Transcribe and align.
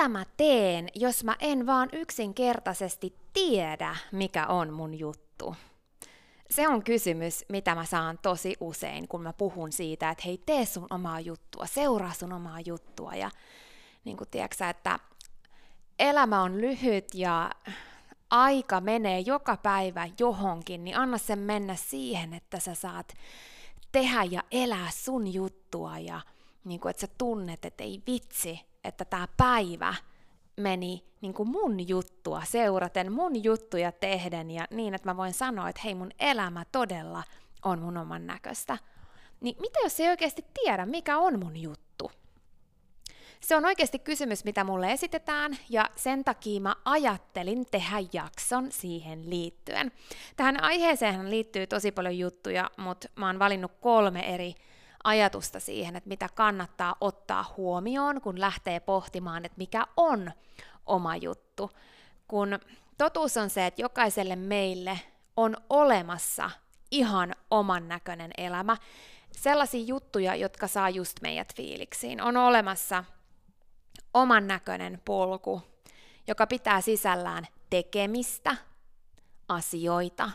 Mitä 0.00 0.08
mä 0.08 0.24
teen, 0.36 0.88
jos 0.94 1.24
mä 1.24 1.36
en 1.40 1.66
vaan 1.66 1.88
yksinkertaisesti 1.92 3.14
tiedä, 3.32 3.96
mikä 4.12 4.46
on 4.46 4.72
mun 4.72 4.98
juttu? 4.98 5.56
Se 6.50 6.68
on 6.68 6.82
kysymys, 6.82 7.44
mitä 7.48 7.74
mä 7.74 7.84
saan 7.84 8.18
tosi 8.22 8.56
usein, 8.60 9.08
kun 9.08 9.22
mä 9.22 9.32
puhun 9.32 9.72
siitä, 9.72 10.10
että 10.10 10.22
hei, 10.26 10.42
tee 10.46 10.66
sun 10.66 10.86
omaa 10.90 11.20
juttua, 11.20 11.66
seuraa 11.66 12.12
sun 12.12 12.32
omaa 12.32 12.60
juttua. 12.66 13.14
Ja 13.14 13.30
niin 14.04 14.16
kuin 14.16 14.30
tiedätkö, 14.30 14.68
että 14.68 14.98
elämä 15.98 16.42
on 16.42 16.60
lyhyt 16.60 17.14
ja 17.14 17.50
aika 18.30 18.80
menee 18.80 19.20
joka 19.20 19.56
päivä 19.56 20.08
johonkin, 20.18 20.84
niin 20.84 20.96
anna 20.96 21.18
sen 21.18 21.38
mennä 21.38 21.76
siihen, 21.76 22.34
että 22.34 22.60
sä 22.60 22.74
saat 22.74 23.14
tehdä 23.92 24.24
ja 24.24 24.42
elää 24.50 24.90
sun 24.90 25.34
juttua 25.34 25.98
ja 25.98 26.20
niin 26.64 26.80
kuin, 26.80 26.90
että 26.90 27.00
sä 27.00 27.08
tunnet, 27.18 27.64
että 27.64 27.84
ei 27.84 28.02
vitsi, 28.06 28.69
että 28.84 29.04
tämä 29.04 29.28
päivä 29.36 29.94
meni 30.56 31.04
niin 31.20 31.34
kuin 31.34 31.48
mun 31.48 31.88
juttua 31.88 32.42
seuraten, 32.44 33.12
mun 33.12 33.44
juttuja 33.44 33.92
tehden 33.92 34.50
ja 34.50 34.64
niin, 34.70 34.94
että 34.94 35.08
mä 35.08 35.16
voin 35.16 35.34
sanoa, 35.34 35.68
että 35.68 35.82
hei 35.84 35.94
mun 35.94 36.10
elämä 36.20 36.64
todella 36.72 37.22
on 37.64 37.82
mun 37.82 37.96
oman 37.96 38.26
näköistä. 38.26 38.78
Niin 39.40 39.56
mitä 39.60 39.78
jos 39.84 40.00
ei 40.00 40.08
oikeasti 40.08 40.44
tiedä, 40.54 40.86
mikä 40.86 41.18
on 41.18 41.38
mun 41.38 41.56
juttu? 41.56 42.10
Se 43.40 43.56
on 43.56 43.64
oikeasti 43.64 43.98
kysymys, 43.98 44.44
mitä 44.44 44.64
mulle 44.64 44.92
esitetään, 44.92 45.56
ja 45.68 45.90
sen 45.96 46.24
takia 46.24 46.60
mä 46.60 46.76
ajattelin 46.84 47.66
tehdä 47.70 47.96
jakson 48.12 48.72
siihen 48.72 49.30
liittyen. 49.30 49.92
Tähän 50.36 50.62
aiheeseen 50.62 51.30
liittyy 51.30 51.66
tosi 51.66 51.92
paljon 51.92 52.18
juttuja, 52.18 52.70
mutta 52.76 53.08
mä 53.16 53.26
oon 53.26 53.38
valinnut 53.38 53.72
kolme 53.80 54.34
eri 54.34 54.54
ajatusta 55.04 55.60
siihen, 55.60 55.96
että 55.96 56.08
mitä 56.08 56.28
kannattaa 56.34 56.96
ottaa 57.00 57.54
huomioon, 57.56 58.20
kun 58.20 58.40
lähtee 58.40 58.80
pohtimaan, 58.80 59.44
että 59.44 59.58
mikä 59.58 59.86
on 59.96 60.32
oma 60.86 61.16
juttu. 61.16 61.70
Kun 62.28 62.58
totuus 62.98 63.36
on 63.36 63.50
se, 63.50 63.66
että 63.66 63.82
jokaiselle 63.82 64.36
meille 64.36 65.00
on 65.36 65.56
olemassa 65.70 66.50
ihan 66.90 67.34
oman 67.50 67.88
näköinen 67.88 68.30
elämä, 68.38 68.76
sellaisia 69.32 69.84
juttuja, 69.84 70.34
jotka 70.34 70.68
saa 70.68 70.90
just 70.90 71.20
meidät 71.22 71.54
fiiliksiin. 71.56 72.22
On 72.22 72.36
olemassa 72.36 73.04
oman 74.14 74.46
näköinen 74.46 75.02
polku, 75.04 75.62
joka 76.26 76.46
pitää 76.46 76.80
sisällään 76.80 77.46
tekemistä, 77.70 78.56
asioita, 79.48 80.30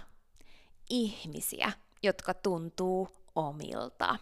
ihmisiä, 0.89 1.71
jotka 2.03 2.33
tuntuu 2.33 3.09
omilta. 3.35 4.15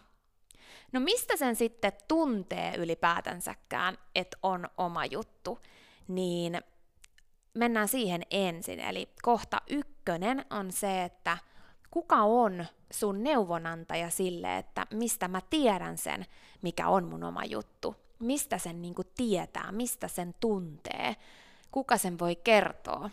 No 0.94 1.00
mistä 1.00 1.38
sen 1.38 1.56
sitten 1.56 1.92
tuntee 2.08 2.76
ylipäätänsäkään, 2.78 3.98
että 4.16 4.38
on 4.44 4.68
oma 4.78 5.06
juttu, 5.06 5.59
niin 6.08 6.62
mennään 7.54 7.88
siihen 7.88 8.22
ensin. 8.31 8.80
Eli 8.80 9.09
kohta 9.22 9.62
ykkönen 9.70 10.46
on 10.50 10.72
se, 10.72 11.04
että 11.04 11.38
kuka 11.92 12.16
on 12.16 12.66
sun 12.92 13.24
neuvonantaja 13.24 14.09
sille, 14.09 14.58
että 14.58 14.88
mistä 14.94 15.28
mä 15.28 15.42
tiedän 15.50 15.98
sen, 15.98 16.26
mikä 16.62 16.88
on 16.88 17.06
mun 17.06 17.24
oma 17.24 17.46
juttu. 17.46 17.96
Mistä 18.20 18.58
sen 18.58 18.81
niin 18.81 18.96
tietää, 19.18 19.72
mistä 19.72 20.08
sen 20.08 20.36
tuntee, 20.40 21.16
kuka 21.72 21.98
sen 21.98 22.20
voi 22.20 22.36
kertoa. 22.36 23.10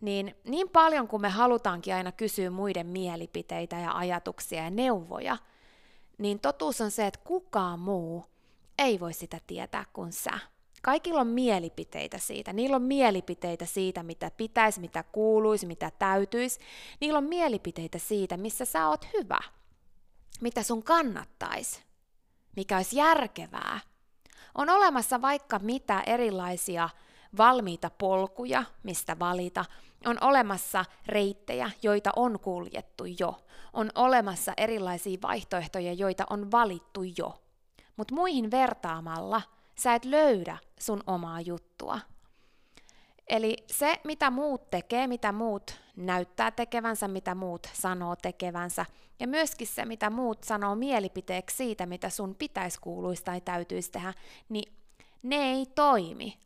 Niin, 0.00 0.36
niin 0.44 0.68
paljon 0.68 1.08
kuin 1.08 1.22
me 1.22 1.28
halutaankin 1.28 1.94
aina 1.94 2.12
kysyä 2.12 2.50
muiden 2.50 2.86
mielipiteitä 2.86 3.76
ja 3.76 3.92
ajatuksia 3.92 4.62
ja 4.62 4.70
neuvoja– 4.70 5.36
niin 6.18 6.40
totuus 6.40 6.80
on 6.80 6.90
se, 6.90 7.06
että 7.06 7.20
kukaan 7.24 7.80
muu 7.80 8.24
ei 8.78 9.00
voi 9.00 9.12
sitä 9.12 9.40
tietää 9.46 9.84
kuin 9.92 10.12
sä. 10.12 10.38
Kaikilla 10.82 11.20
on 11.20 11.26
mielipiteitä 11.26 12.18
siitä. 12.18 12.52
Niillä 12.52 12.76
on 12.76 12.82
mielipiteitä 12.82 13.66
siitä, 13.66 14.02
mitä 14.02 14.30
pitäisi, 14.30 14.80
mitä 14.80 15.02
kuuluisi, 15.02 15.66
mitä 15.66 15.92
täytyisi. 15.98 16.60
Niillä 17.00 17.18
on 17.18 17.24
mielipiteitä 17.24 17.98
siitä, 17.98 18.36
missä 18.36 18.64
sä 18.64 18.88
oot 18.88 19.06
hyvä. 19.18 19.38
Mitä 20.40 20.62
sun 20.62 20.82
kannattaisi. 20.82 21.82
Mikä 22.56 22.76
olisi 22.76 22.96
järkevää. 22.96 23.80
On 24.54 24.70
olemassa 24.70 25.22
vaikka 25.22 25.58
mitä 25.58 26.02
erilaisia 26.06 26.88
valmiita 27.36 27.90
polkuja, 27.90 28.64
mistä 28.82 29.18
valita. 29.18 29.64
On 30.06 30.16
olemassa 30.20 30.84
reittejä, 31.06 31.70
joita 31.82 32.10
on 32.16 32.40
kuljettu 32.40 33.04
jo. 33.18 33.34
On 33.72 33.90
olemassa 33.94 34.52
erilaisia 34.56 35.18
vaihtoehtoja, 35.22 35.92
joita 35.92 36.24
on 36.30 36.50
valittu 36.50 37.02
jo. 37.18 37.42
Mutta 37.96 38.14
muihin 38.14 38.50
vertaamalla 38.50 39.42
sä 39.74 39.94
et 39.94 40.04
löydä 40.04 40.58
sun 40.80 41.02
omaa 41.06 41.40
juttua. 41.40 42.00
Eli 43.28 43.56
se, 43.66 44.00
mitä 44.04 44.30
muut 44.30 44.70
tekee, 44.70 45.06
mitä 45.06 45.32
muut 45.32 45.80
näyttää 45.96 46.50
tekevänsä, 46.50 47.08
mitä 47.08 47.34
muut 47.34 47.66
sanoo 47.72 48.16
tekevänsä, 48.16 48.86
ja 49.20 49.26
myöskin 49.26 49.66
se, 49.66 49.84
mitä 49.84 50.10
muut 50.10 50.44
sanoo 50.44 50.74
mielipiteeksi 50.74 51.56
siitä, 51.56 51.86
mitä 51.86 52.10
sun 52.10 52.34
pitäisi 52.34 52.80
kuuluisi 52.80 53.24
tai 53.24 53.40
täytyisi 53.40 53.90
tehdä, 53.90 54.14
niin 54.48 54.72
ne 55.22 55.36
ei 55.36 55.66
toimi. 55.66 56.38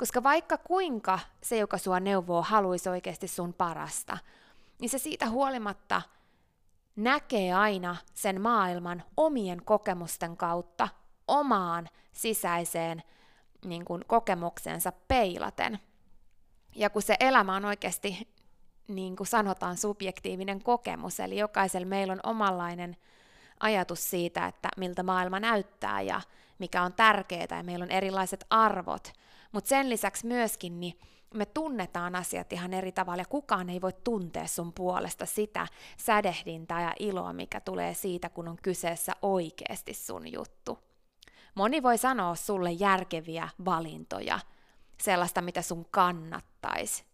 Koska 0.00 0.22
vaikka 0.22 0.58
kuinka 0.58 1.18
se, 1.42 1.56
joka 1.56 1.78
sua 1.78 2.00
neuvoo, 2.00 2.42
haluaisi 2.42 2.88
oikeasti 2.88 3.28
sun 3.28 3.54
parasta, 3.54 4.18
niin 4.78 4.88
se 4.88 4.98
siitä 4.98 5.28
huolimatta 5.28 6.02
näkee 6.96 7.54
aina 7.54 7.96
sen 8.14 8.40
maailman 8.40 9.02
omien 9.16 9.64
kokemusten 9.64 10.36
kautta, 10.36 10.88
omaan 11.28 11.88
sisäiseen 12.12 13.02
niin 13.64 13.84
kuin, 13.84 14.04
kokemuksensa 14.06 14.92
peilaten. 15.08 15.78
Ja 16.74 16.90
kun 16.90 17.02
se 17.02 17.16
elämä 17.20 17.56
on 17.56 17.64
oikeasti, 17.64 18.28
niin 18.88 19.16
kuin 19.16 19.26
sanotaan, 19.26 19.76
subjektiivinen 19.76 20.62
kokemus, 20.62 21.20
eli 21.20 21.38
jokaisella 21.38 21.86
meillä 21.86 22.12
on 22.12 22.20
omanlainen 22.22 22.96
ajatus 23.60 24.10
siitä, 24.10 24.46
että 24.46 24.68
miltä 24.76 25.02
maailma 25.02 25.40
näyttää 25.40 26.00
ja 26.00 26.20
mikä 26.58 26.82
on 26.82 26.92
tärkeää, 26.92 27.46
ja 27.50 27.62
meillä 27.62 27.82
on 27.82 27.90
erilaiset 27.90 28.44
arvot, 28.50 29.12
mutta 29.52 29.68
sen 29.68 29.90
lisäksi 29.90 30.26
myöskin 30.26 30.80
niin 30.80 30.98
me 31.34 31.46
tunnetaan 31.46 32.14
asiat 32.14 32.52
ihan 32.52 32.74
eri 32.74 32.92
tavalla 32.92 33.20
ja 33.20 33.26
kukaan 33.26 33.70
ei 33.70 33.80
voi 33.80 33.92
tuntea 34.04 34.46
sun 34.46 34.72
puolesta 34.72 35.26
sitä 35.26 35.66
sädehdintää 35.96 36.82
ja 36.82 36.92
iloa, 36.98 37.32
mikä 37.32 37.60
tulee 37.60 37.94
siitä, 37.94 38.28
kun 38.28 38.48
on 38.48 38.58
kyseessä 38.62 39.12
oikeasti 39.22 39.94
sun 39.94 40.32
juttu. 40.32 40.78
Moni 41.54 41.82
voi 41.82 41.98
sanoa 41.98 42.34
sulle 42.34 42.72
järkeviä 42.72 43.48
valintoja, 43.64 44.38
sellaista, 45.02 45.42
mitä 45.42 45.62
sun 45.62 45.86
kannattaisi. 45.90 47.04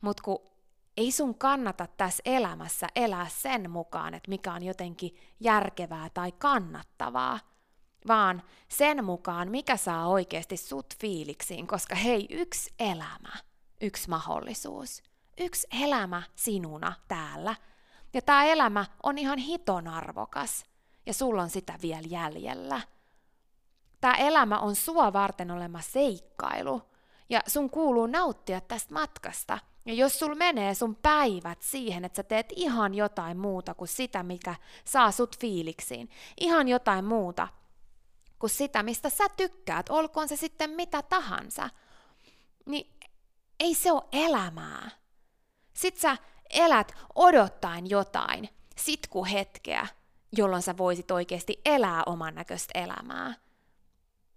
Mutta 0.00 0.22
kun 0.22 0.38
ei 0.96 1.12
sun 1.12 1.34
kannata 1.34 1.86
tässä 1.96 2.22
elämässä 2.24 2.86
elää 2.96 3.26
sen 3.28 3.70
mukaan, 3.70 4.14
että 4.14 4.28
mikä 4.28 4.52
on 4.52 4.62
jotenkin 4.62 5.16
järkevää 5.40 6.08
tai 6.14 6.32
kannattavaa, 6.32 7.38
vaan 8.08 8.42
sen 8.68 9.04
mukaan, 9.04 9.50
mikä 9.50 9.76
saa 9.76 10.08
oikeasti 10.08 10.56
sut 10.56 10.86
fiiliksiin, 11.00 11.66
koska 11.66 11.94
hei, 11.94 12.26
yksi 12.30 12.74
elämä, 12.78 13.32
yksi 13.80 14.08
mahdollisuus, 14.08 15.02
yksi 15.40 15.66
elämä 15.82 16.22
sinuna 16.36 16.92
täällä. 17.08 17.54
Ja 18.14 18.22
tämä 18.22 18.44
elämä 18.44 18.86
on 19.02 19.18
ihan 19.18 19.38
hiton 19.38 19.88
arvokas, 19.88 20.64
ja 21.06 21.14
sulla 21.14 21.42
on 21.42 21.50
sitä 21.50 21.74
vielä 21.82 22.06
jäljellä. 22.06 22.80
Tämä 24.00 24.14
elämä 24.14 24.58
on 24.58 24.76
sua 24.76 25.12
varten 25.12 25.50
olema 25.50 25.80
seikkailu, 25.80 26.82
ja 27.28 27.40
sun 27.46 27.70
kuuluu 27.70 28.06
nauttia 28.06 28.60
tästä 28.60 28.94
matkasta. 28.94 29.58
Ja 29.86 29.94
jos 29.94 30.18
sul 30.18 30.34
menee 30.34 30.74
sun 30.74 30.96
päivät 30.96 31.62
siihen, 31.62 32.04
että 32.04 32.16
sä 32.16 32.22
teet 32.22 32.52
ihan 32.56 32.94
jotain 32.94 33.38
muuta 33.38 33.74
kuin 33.74 33.88
sitä, 33.88 34.22
mikä 34.22 34.54
saa 34.84 35.10
sut 35.10 35.38
fiiliksiin, 35.38 36.10
ihan 36.40 36.68
jotain 36.68 37.04
muuta, 37.04 37.48
kuin 38.40 38.50
sitä, 38.50 38.82
mistä 38.82 39.10
sä 39.10 39.24
tykkäät, 39.36 39.88
olkoon 39.88 40.28
se 40.28 40.36
sitten 40.36 40.70
mitä 40.70 41.02
tahansa, 41.02 41.70
niin 42.66 42.92
ei 43.60 43.74
se 43.74 43.92
ole 43.92 44.02
elämää. 44.12 44.90
Sit 45.74 45.96
sä 45.96 46.16
elät 46.50 46.94
odottaen 47.14 47.90
jotain, 47.90 48.48
sitkuhetkeä, 48.76 49.86
jolloin 50.36 50.62
sä 50.62 50.76
voisit 50.76 51.10
oikeasti 51.10 51.60
elää 51.64 52.02
oman 52.06 52.34
näköistä 52.34 52.78
elämää. 52.78 53.34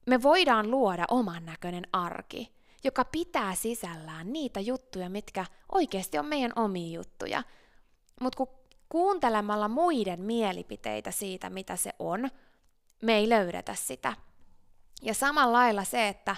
Me 0.05 0.23
voidaan 0.23 0.71
luoda 0.71 1.05
oman 1.11 1.45
näköinen 1.45 1.88
arki, 1.94 2.53
joka 2.83 3.05
pitää 3.05 3.55
sisällään 3.55 4.33
niitä 4.33 4.59
juttuja, 4.59 5.09
mitkä 5.09 5.45
oikeasti 5.71 6.17
on 6.17 6.25
meidän 6.25 6.51
omia 6.55 6.94
juttuja. 6.97 7.44
Mutta 8.21 8.38
kun 8.38 8.47
kuuntelemalla 8.89 9.67
muiden 9.67 10.21
mielipiteitä 10.21 11.11
siitä, 11.11 11.50
mitä 11.50 11.75
se 11.75 11.94
on, 12.00 12.29
me 13.03 13.15
ei 13.15 13.29
löydetä 13.29 13.75
sitä. 13.75 14.13
Ja 15.01 15.13
samalla 15.13 15.57
lailla 15.57 15.83
se, 15.83 16.07
että 16.07 16.35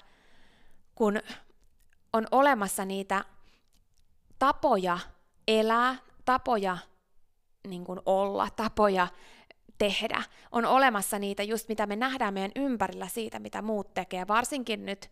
kun 0.95 1.19
on 2.13 2.27
olemassa 2.31 2.85
niitä 2.85 3.25
tapoja 4.39 4.99
elää, 5.47 5.95
tapoja 6.25 6.77
niin 7.67 7.83
kuin 7.85 7.99
olla, 8.05 8.49
tapoja 8.55 9.07
tehdä. 9.77 10.23
On 10.51 10.65
olemassa 10.65 11.19
niitä 11.19 11.43
just 11.43 11.69
mitä 11.69 11.85
me 11.85 11.95
nähdään 11.95 12.33
meidän 12.33 12.51
ympärillä 12.55 13.07
siitä, 13.07 13.39
mitä 13.39 13.61
muut 13.61 13.93
tekee. 13.93 14.27
Varsinkin 14.27 14.85
nyt 14.85 15.11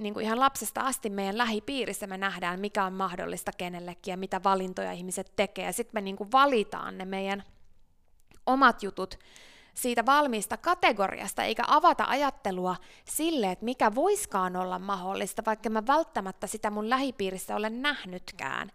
niin 0.00 0.14
kuin 0.14 0.24
ihan 0.24 0.40
lapsesta 0.40 0.80
asti 0.80 1.10
meidän 1.10 1.38
lähipiirissä 1.38 2.06
me 2.06 2.18
nähdään, 2.18 2.60
mikä 2.60 2.84
on 2.84 2.92
mahdollista 2.92 3.52
kenellekin 3.56 4.12
ja 4.12 4.16
mitä 4.16 4.42
valintoja 4.44 4.92
ihmiset 4.92 5.32
tekee. 5.36 5.72
Sitten 5.72 5.96
me 5.96 6.00
niin 6.00 6.16
kuin 6.16 6.32
valitaan 6.32 6.98
ne 6.98 7.04
meidän 7.04 7.44
omat 8.46 8.82
jutut 8.82 9.18
siitä 9.74 10.06
valmiista 10.06 10.56
kategoriasta, 10.56 11.42
eikä 11.42 11.62
avata 11.66 12.04
ajattelua 12.04 12.76
sille, 13.04 13.50
että 13.50 13.64
mikä 13.64 13.94
voiskaan 13.94 14.56
olla 14.56 14.78
mahdollista, 14.78 15.42
vaikka 15.46 15.70
mä 15.70 15.86
välttämättä 15.86 16.46
sitä 16.46 16.70
mun 16.70 16.90
lähipiirissä 16.90 17.56
olen 17.56 17.82
nähnytkään. 17.82 18.72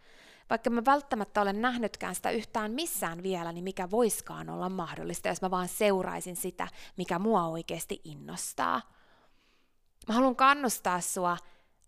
Vaikka 0.49 0.69
mä 0.69 0.81
välttämättä 0.85 1.41
olen 1.41 1.61
nähnytkään 1.61 2.15
sitä 2.15 2.31
yhtään 2.31 2.71
missään 2.71 3.23
vielä, 3.23 3.51
niin 3.51 3.63
mikä 3.63 3.91
voiskaan 3.91 4.49
olla 4.49 4.69
mahdollista, 4.69 5.27
jos 5.27 5.41
mä 5.41 5.51
vaan 5.51 5.67
seuraisin 5.67 6.35
sitä, 6.35 6.67
mikä 6.97 7.19
mua 7.19 7.47
oikeasti 7.47 8.01
innostaa. 8.03 8.81
Mä 10.07 10.13
haluan 10.13 10.35
kannustaa 10.35 11.01
sua 11.01 11.37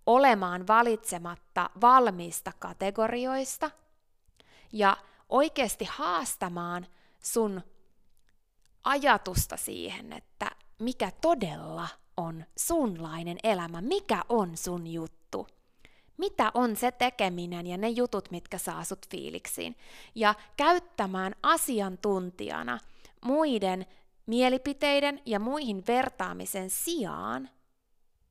olemaan 0.05 0.67
valitsematta 0.67 1.69
valmiista 1.81 2.51
kategorioista 2.59 3.71
ja 4.73 4.97
oikeasti 5.29 5.85
haastamaan 5.85 6.87
sun 7.23 7.61
ajatusta 8.83 9.57
siihen, 9.57 10.13
että 10.13 10.51
mikä 10.79 11.11
todella 11.21 11.87
on 12.17 12.45
sunlainen 12.57 13.37
elämä, 13.43 13.81
mikä 13.81 14.23
on 14.29 14.57
sun 14.57 14.87
juttu. 14.87 15.47
Mitä 16.17 16.51
on 16.53 16.75
se 16.75 16.91
tekeminen 16.91 17.67
ja 17.67 17.77
ne 17.77 17.89
jutut, 17.89 18.31
mitkä 18.31 18.57
saa 18.57 18.83
sut 18.83 19.09
fiiliksiin. 19.09 19.75
Ja 20.15 20.35
käyttämään 20.57 21.35
asiantuntijana 21.43 22.79
muiden 23.25 23.85
mielipiteiden 24.25 25.21
ja 25.25 25.39
muihin 25.39 25.83
vertaamisen 25.87 26.69
sijaan 26.69 27.49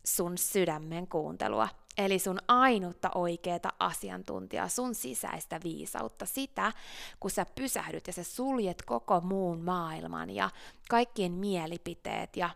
sun 0.05 0.39
sydämen 0.39 1.07
kuuntelua, 1.07 1.69
eli 2.05 2.19
sun 2.19 2.39
ainutta 2.49 3.11
oikeeta 3.15 3.73
asiantuntijaa, 3.79 4.69
sun 4.69 4.95
sisäistä 4.95 5.61
viisautta, 5.65 6.27
sitä, 6.27 6.73
kun 7.21 7.31
sä 7.31 7.47
pysähdyt 7.55 8.07
ja 8.07 8.13
sä 8.13 8.25
suljet 8.25 8.83
koko 8.83 9.21
muun 9.21 9.61
maailman 9.61 10.31
ja 10.31 10.51
kaikkien 10.89 11.33
mielipiteet 11.33 12.37
ja 12.37 12.51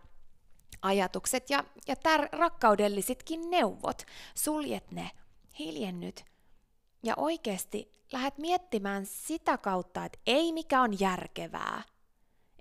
ajatukset 0.81 1.49
ja, 1.49 1.63
ja 1.87 1.95
tär, 1.95 2.29
rakkaudellisitkin 2.31 3.49
neuvot, 3.49 4.05
suljet 4.35 4.91
ne, 4.91 5.11
hiljennyt 5.59 6.25
ja 7.03 7.13
oikeasti 7.17 7.95
lähdet 8.11 8.37
miettimään 8.37 9.05
sitä 9.05 9.57
kautta, 9.57 10.05
että 10.05 10.19
ei 10.25 10.51
mikä 10.51 10.81
on 10.81 10.99
järkevää, 10.99 11.83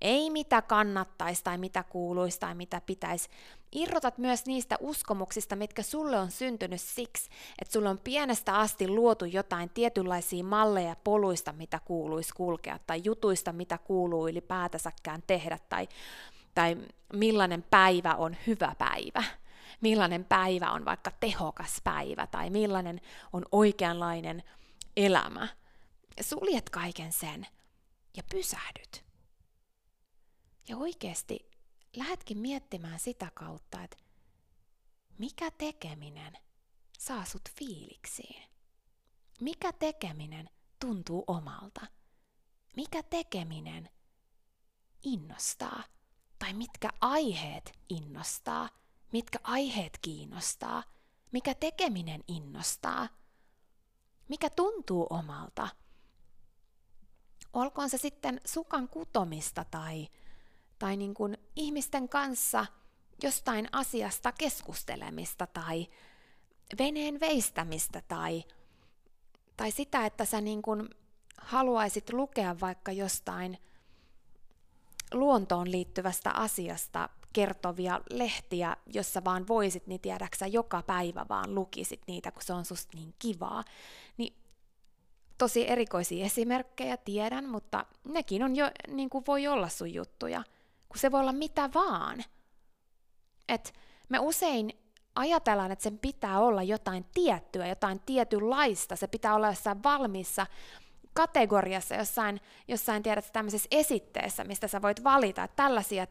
ei 0.05 0.31
mitä 0.31 0.63
kannattaisi 0.63 1.45
tai 1.45 1.59
mitä 1.59 1.83
kuuluisi 1.83 2.41
tai 2.41 2.55
mitä 2.55 2.81
pitäisi. 2.81 3.29
Irrotat 3.73 4.19
myös 4.19 4.47
niistä 4.47 4.77
uskomuksista, 4.81 5.57
mitkä 5.57 5.83
sulle 5.83 6.19
on 6.19 6.31
syntynyt 6.31 6.81
siksi, 6.81 7.31
että 7.59 7.73
sulle 7.73 7.89
on 7.89 7.99
pienestä 7.99 8.55
asti 8.55 8.89
luotu 8.89 9.25
jotain 9.25 9.71
tietynlaisia 9.71 10.45
malleja 10.45 10.97
poluista, 11.05 11.53
mitä 11.53 11.81
kuuluisi 11.85 12.35
kulkea, 12.35 12.79
tai 12.87 13.01
jutuista, 13.05 13.53
mitä 13.53 13.79
kuuluu 13.79 14.29
ylipäätänsäkään 14.29 15.23
tehdä, 15.27 15.59
tai, 15.69 15.89
tai 16.55 16.77
millainen 17.13 17.65
päivä 17.71 18.15
on 18.15 18.37
hyvä 18.47 18.75
päivä 18.79 19.25
millainen 19.81 20.25
päivä 20.25 20.71
on 20.71 20.85
vaikka 20.85 21.11
tehokas 21.21 21.81
päivä 21.85 22.27
tai 22.27 22.51
millainen 22.51 23.01
on 23.33 23.47
oikeanlainen 23.53 24.43
elämä. 24.97 25.49
Suljet 26.21 26.71
kaiken 26.71 27.13
sen 27.13 27.47
ja 28.17 28.23
pysähdyt. 28.31 29.05
Ja 30.69 30.77
oikeasti 30.77 31.51
lähdetkin 31.97 32.39
miettimään 32.39 32.99
sitä 32.99 33.31
kautta, 33.35 33.83
että 33.83 33.97
mikä 35.19 35.51
tekeminen 35.51 36.39
saa 36.99 37.25
sut 37.25 37.51
fiiliksiin? 37.51 38.43
Mikä 39.41 39.73
tekeminen 39.73 40.51
tuntuu 40.81 41.25
omalta? 41.27 41.87
Mikä 42.77 43.03
tekeminen 43.03 43.91
innostaa? 45.03 45.83
Tai 46.39 46.53
mitkä 46.53 46.91
aiheet 47.01 47.79
innostaa? 47.89 48.69
Mitkä 49.13 49.39
aiheet 49.43 49.99
kiinnostaa? 50.03 50.83
Mikä 51.33 51.55
tekeminen 51.55 52.25
innostaa? 52.29 53.09
Mikä 54.29 54.51
tuntuu 54.51 55.07
omalta? 55.11 55.69
Olkoon 57.53 57.91
se 57.91 57.99
sitten 57.99 58.41
sukan 58.45 58.89
kutomista 58.89 59.65
tai 59.65 60.09
tai 60.79 60.97
niin 60.97 61.15
kuin 61.15 61.39
ihmisten 61.57 62.09
kanssa 62.09 62.67
jostain 63.23 63.69
asiasta 63.73 64.33
keskustelemista 64.33 65.47
tai 65.47 65.87
veneen 66.79 67.21
veistämistä 67.21 68.03
tai, 68.09 68.45
tai 69.57 69.71
sitä, 69.71 70.07
että 70.07 70.25
sä 70.25 70.41
niin 70.41 70.63
kuin 70.63 70.89
haluaisit 71.39 72.13
lukea 72.13 72.57
vaikka 72.61 72.93
jostain 72.93 73.59
luontoon 75.13 75.71
liittyvästä 75.71 76.31
asiasta 76.31 77.09
kertovia 77.33 78.01
lehtiä, 78.11 78.77
jossa 78.87 79.25
vaan 79.25 79.49
voisit, 79.49 79.87
niin 79.87 80.01
tiedäksä 80.01 80.47
joka 80.47 80.83
päivä 80.83 81.27
vaan 81.29 81.55
lukisit 81.55 82.01
niitä, 82.07 82.31
kun 82.31 82.43
se 82.43 82.53
on 82.53 82.65
susta 82.65 82.97
niin 82.97 83.15
kivaa. 83.19 83.65
Niin 84.17 84.35
tosi 85.39 85.71
erikoisia 85.71 86.25
esimerkkejä 86.25 86.97
tiedän, 86.97 87.49
mutta 87.49 87.87
nekin 88.05 88.43
on 88.43 88.57
jo, 88.57 88.71
niin 88.89 89.11
kuin 89.11 89.25
voi 89.27 89.47
olla 89.47 89.69
sun 89.69 89.95
juttuja 89.95 90.45
kun 90.89 90.99
se 90.99 91.13
voi 91.13 91.21
olla 91.21 91.33
mitä 91.33 91.71
vaan. 91.75 92.25
Et 93.49 93.75
me 94.09 94.19
usein 94.19 94.73
ajatellaan, 95.15 95.73
että 95.73 95.83
sen 95.83 95.99
pitää 95.99 96.41
olla 96.41 96.63
jotain 96.63 97.07
tiettyä, 97.15 97.67
jotain 97.67 98.01
tietynlaista, 98.07 98.97
se 98.97 99.07
pitää 99.07 99.35
olla 99.35 99.49
jossain 99.49 99.83
valmiissa 99.83 100.47
kategoriassa, 101.13 101.95
jossain, 101.95 102.41
jossain 102.69 103.03
tiedät, 103.03 103.33
tämmöisessä 103.33 103.69
esitteessä, 103.71 104.45
mistä 104.45 104.69
sä 104.69 104.83
voit 104.83 105.05
valita, 105.05 105.45
että 105.45 105.57
tällaisia 105.57 106.07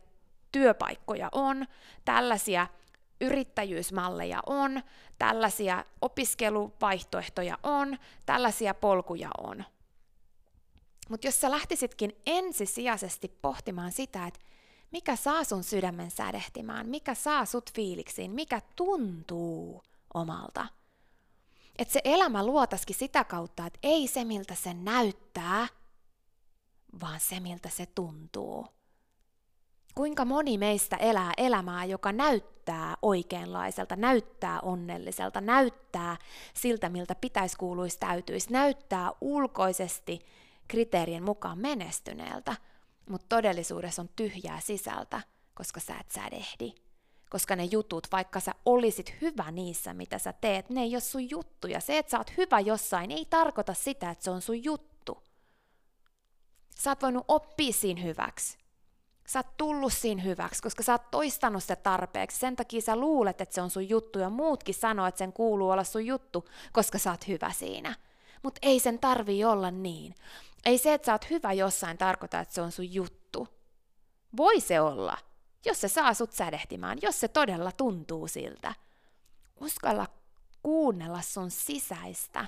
työpaikkoja 0.52 1.30
on, 1.32 1.66
tällaisia 2.06 2.68
yrittäjyysmalleja 3.22 4.40
on, 4.46 4.82
tällaisia 5.20 5.86
opiskeluvaihtoehtoja 6.02 7.58
on, 7.64 7.98
tällaisia 8.26 8.74
polkuja 8.74 9.30
on. 9.38 9.64
Mutta 11.10 11.28
jos 11.28 11.42
sä 11.42 11.52
lähtisitkin 11.52 12.22
ensisijaisesti 12.26 13.28
pohtimaan 13.42 13.92
sitä, 13.92 14.28
että 14.28 14.40
mikä 14.94 15.16
saa 15.16 15.44
sun 15.44 15.64
sydämen 15.64 16.12
sädehtimään, 16.12 16.90
mikä 16.90 17.14
saa 17.14 17.46
sut 17.46 17.74
fiiliksiin, 17.74 18.32
mikä 18.32 18.62
tuntuu 18.76 19.84
omalta. 20.14 20.68
Että 21.78 21.94
se 21.94 22.02
elämä 22.04 22.46
luotaskin 22.46 22.96
sitä 22.96 23.24
kautta, 23.24 23.66
että 23.66 23.80
ei 23.84 24.08
se 24.08 24.26
miltä 24.26 24.56
se 24.56 24.74
näyttää, 24.74 25.68
vaan 27.02 27.20
se 27.20 27.40
miltä 27.40 27.70
se 27.70 27.86
tuntuu. 27.86 28.68
Kuinka 29.96 30.26
moni 30.26 30.58
meistä 30.58 30.96
elää 30.96 31.32
elämää, 31.38 31.86
joka 31.86 32.12
näyttää 32.12 32.96
oikeanlaiselta, 33.02 33.96
näyttää 33.96 34.60
onnelliselta, 34.60 35.42
näyttää 35.42 36.18
siltä, 36.54 36.90
miltä 36.90 37.16
pitäisi 37.16 37.58
kuuluisi 37.58 38.00
täytyisi, 38.00 38.52
näyttää 38.52 39.12
ulkoisesti 39.22 40.20
kriteerien 40.68 41.24
mukaan 41.24 41.60
menestyneeltä– 41.60 42.56
mutta 43.10 43.26
todellisuudessa 43.30 44.02
on 44.02 44.10
tyhjää 44.16 44.60
sisältä, 44.60 45.22
koska 45.54 45.80
sä 45.80 45.96
et 46.00 46.12
sädehdi. 46.12 46.74
Koska 47.30 47.56
ne 47.56 47.64
jutut, 47.64 48.08
vaikka 48.12 48.40
sä 48.40 48.52
olisit 48.66 49.16
hyvä 49.22 49.52
niissä, 49.52 49.94
mitä 49.94 50.20
sä 50.20 50.34
teet, 50.34 50.70
ne 50.70 50.82
ei 50.82 50.96
ole 50.96 51.00
sun 51.00 51.30
juttuja. 51.30 51.80
Se, 51.80 51.98
että 51.98 52.10
sä 52.10 52.18
oot 52.18 52.38
hyvä 52.38 52.60
jossain, 52.60 53.12
ei 53.12 53.26
tarkoita 53.30 53.74
sitä, 53.74 54.10
että 54.10 54.24
se 54.24 54.32
on 54.32 54.42
sun 54.42 54.64
juttu. 54.64 55.24
Sä 56.76 56.92
oot 56.92 57.02
voinut 57.02 57.26
oppia 57.28 57.74
siinä 57.74 58.02
hyväksi. 58.02 58.58
Sä 59.28 59.40
oot 59.40 59.58
tullut 59.58 59.94
siinä 59.94 60.22
hyväksi, 60.22 60.62
koska 60.62 60.84
sä 60.84 60.92
oot 60.92 61.12
toistanut 61.12 61.64
se 61.64 61.76
tarpeeksi. 61.76 62.40
Sen 62.40 62.56
takia 62.56 62.82
sä 62.82 62.96
luulet, 62.96 63.42
että 63.42 63.56
se 63.56 63.62
on 63.62 63.70
sun 63.70 63.90
juttu 63.90 64.20
ja 64.20 64.30
muutkin 64.30 64.76
sanoo, 64.76 65.06
että 65.08 65.20
sen 65.20 65.34
kuuluu 65.34 65.70
olla 65.70 65.84
sun 65.84 66.06
juttu, 66.06 66.50
koska 66.72 66.98
sä 66.98 67.12
oot 67.12 67.28
hyvä 67.28 67.52
siinä. 67.52 67.96
Mutta 68.44 68.60
ei 68.62 68.80
sen 68.80 69.00
tarvii 69.00 69.46
olla 69.46 69.72
niin. 69.72 70.16
Ei 70.66 70.78
se, 70.78 70.94
että 70.94 71.06
sä 71.06 71.12
oot 71.12 71.30
hyvä 71.30 71.54
jossain 71.54 71.98
tarkoita, 71.98 72.40
että 72.40 72.54
se 72.54 72.62
on 72.62 72.72
sun 72.72 72.94
juttu. 72.94 73.48
Voi 74.38 74.60
se 74.60 74.82
olla, 74.82 75.18
jos 75.66 75.82
se 75.82 75.88
saa 75.88 76.14
sut 76.14 76.32
sädehtimään, 76.32 76.98
jos 77.02 77.20
se 77.20 77.28
todella 77.28 77.72
tuntuu 77.72 78.28
siltä. 78.28 78.76
Uskalla 79.62 80.08
kuunnella 80.64 81.22
sun 81.22 81.52
sisäistä 81.52 82.46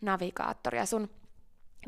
navigaattoria, 0.00 0.86
sun 0.86 1.10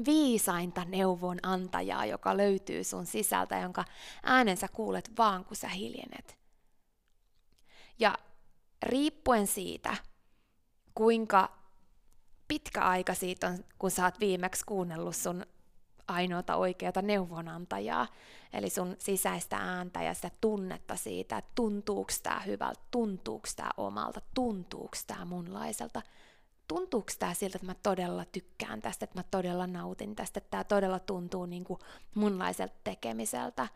viisainta 0.07 0.85
neuvon 0.85 1.39
antajaa, 1.43 2.07
joka 2.07 2.37
löytyy 2.37 2.85
sun 2.85 3.07
sisältä, 3.07 3.59
jonka 3.59 3.85
äänen 4.23 4.57
sä 4.57 4.69
kuulet 4.69 5.11
vaan, 5.19 5.45
kun 5.45 5.57
sä 5.57 5.69
hiljenet. 5.69 6.39
Ja 7.99 8.19
riippuen 8.83 9.47
siitä, 9.47 9.97
kuinka 10.95 11.59
pitkä 12.49 12.81
aika 12.81 13.15
siitä 13.15 13.47
on, 13.47 13.65
kun 13.79 13.91
sä 13.91 14.05
oot 14.05 14.21
viimeksi 14.21 14.65
kuunnellut 14.67 15.17
sun 15.17 15.47
ainoata 16.09 16.57
oikeata 16.57 17.03
neuvonantajaa, 17.03 18.07
eli 18.53 18.71
sun 18.71 18.97
sisäistä 18.99 19.57
ääntä 19.57 20.03
ja 20.03 20.15
sitä 20.15 20.31
tunnetta 20.41 20.97
siitä, 20.97 21.39
että 21.39 21.51
tuntuuko 21.55 22.13
tämä 22.23 22.41
hyvältä, 22.41 22.81
tuntuuko 22.91 23.49
tämä 23.57 23.71
omalta, 23.77 24.21
tuntuuko 24.35 24.97
tämä 25.07 25.25
munlaiselta, 25.25 26.03
tuntuuko 26.69 27.09
tämä 27.19 27.35
siltä, 27.35 27.57
että 27.57 27.67
mä 27.67 27.75
todella 27.83 28.25
tykkään 28.25 28.83
tästä, 28.83 29.05
että 29.05 29.19
mä 29.19 29.25
todella 29.31 29.67
nautin 29.67 30.17
tästä, 30.17 30.39
että 30.39 30.51
tämä 30.51 30.65
todella 30.65 30.99
tuntuu 30.99 31.47
niin 31.47 31.65
kuin 31.65 31.81
munlaiselta 32.15 32.75
tekemiseltä. 32.85 33.69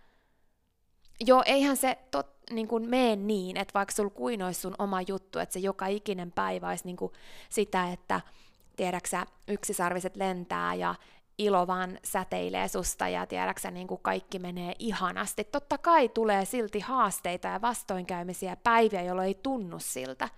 Joo, 1.27 1.43
eihän 1.47 1.77
se 1.77 1.99
tot, 2.11 2.27
niin 2.51 2.69
kuin 2.69 2.91
mene 2.91 3.17
niin, 3.17 3.57
että 3.57 3.75
vaikka 3.75 3.95
sulla 3.95 4.11
kuinoisi 4.11 4.61
sun 4.61 4.75
oma 4.79 5.01
juttu, 5.01 5.39
että 5.39 5.53
se 5.53 5.59
joka 5.59 5.87
ikinen 5.87 6.33
päivä 6.33 6.69
olisi 6.69 6.85
niin 6.85 6.97
kuin 6.97 7.13
sitä, 7.49 7.93
että 7.93 8.21
tiedäksä, 8.77 9.27
yksisarviset 9.49 10.17
lentää 10.17 10.75
ja 10.75 10.95
ilo 11.41 11.67
vaan 11.67 11.99
säteilee 12.05 12.69
susta 12.69 13.09
ja 13.09 13.27
tiedäksä, 13.27 13.71
niin 13.71 13.87
kuin 13.87 14.01
kaikki 14.03 14.39
menee 14.39 14.73
ihanasti. 14.79 15.45
Totta 15.45 15.79
kai 15.79 16.09
tulee 16.09 16.45
silti 16.45 16.81
haasteita 16.81 17.49
ja 17.49 17.61
vastoinkäymisiä 17.61 18.57
päiviä, 18.57 19.03
jolloin 19.03 19.29
ei 19.29 19.39
tunnu 19.43 19.79
siltä. 19.79 20.29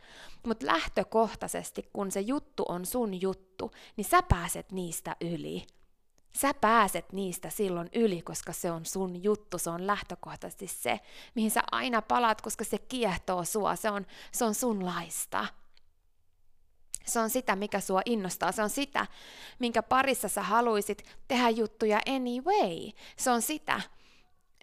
Mutta 0.47 0.67
lähtökohtaisesti, 0.67 1.89
kun 1.93 2.11
se 2.11 2.21
juttu 2.21 2.65
on 2.69 2.87
sun 2.87 3.21
juttu, 3.21 3.71
niin 3.97 4.05
sä 4.05 4.23
pääset 4.23 4.73
niistä 4.73 5.17
yli. 5.21 5.67
Sä 6.33 6.55
pääset 6.55 7.13
niistä 7.13 7.51
silloin 7.51 7.89
yli, 7.95 8.23
koska 8.23 8.53
se 8.53 8.71
on 8.71 8.87
sun 8.87 9.25
juttu, 9.25 9.59
se 9.59 9.71
on 9.71 9.87
lähtökohtaisesti 9.87 10.67
se, 10.67 11.01
mihin 11.35 11.51
sä 11.51 11.63
aina 11.73 12.03
palaat, 12.03 12.41
koska 12.41 12.65
se 12.65 12.79
kiehtoo 12.79 13.45
sua, 13.45 13.77
se 13.77 13.91
on, 13.91 14.07
se 14.33 14.45
on 14.45 14.55
sun 14.55 14.87
laista. 14.87 15.47
Se 17.05 17.21
on 17.21 17.31
sitä, 17.31 17.57
mikä 17.57 17.81
sua 17.81 18.01
innostaa. 18.05 18.53
Se 18.53 18.63
on 18.63 18.71
sitä, 18.71 19.07
minkä 19.59 19.83
parissa 19.83 20.29
sä 20.29 20.43
haluisit 20.43 21.05
tehdä 21.29 21.51
juttuja 21.51 22.01
anyway. 22.07 22.91
Se 23.17 23.31
on 23.31 23.43
sitä, 23.43 23.81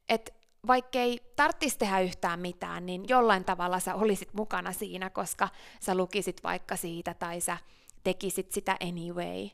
että 0.10 0.32
vaikkei 0.68 1.20
tarvitsisi 1.36 1.78
tehdä 1.78 2.00
yhtään 2.00 2.40
mitään, 2.40 2.86
niin 2.86 3.06
jollain 3.08 3.46
tavalla 3.46 3.80
sä 3.80 3.96
olisit 3.96 4.34
mukana 4.34 4.72
siinä, 4.74 5.10
koska 5.10 5.50
sä 5.80 5.96
lukisit 5.96 6.44
vaikka 6.44 6.76
siitä 6.76 7.14
tai 7.14 7.42
sä 7.42 7.58
tekisit 8.04 8.52
sitä 8.52 8.78
anyway. 8.82 9.50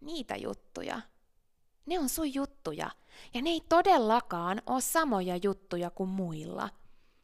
Niitä 0.00 0.36
juttuja. 0.36 1.00
Ne 1.86 1.98
on 1.98 2.08
sun 2.08 2.34
juttuja. 2.34 2.90
Ja 3.34 3.42
ne 3.42 3.50
ei 3.50 3.60
todellakaan 3.68 4.62
ole 4.66 4.80
samoja 4.80 5.36
juttuja 5.36 5.90
kuin 5.90 6.08
muilla– 6.08 6.68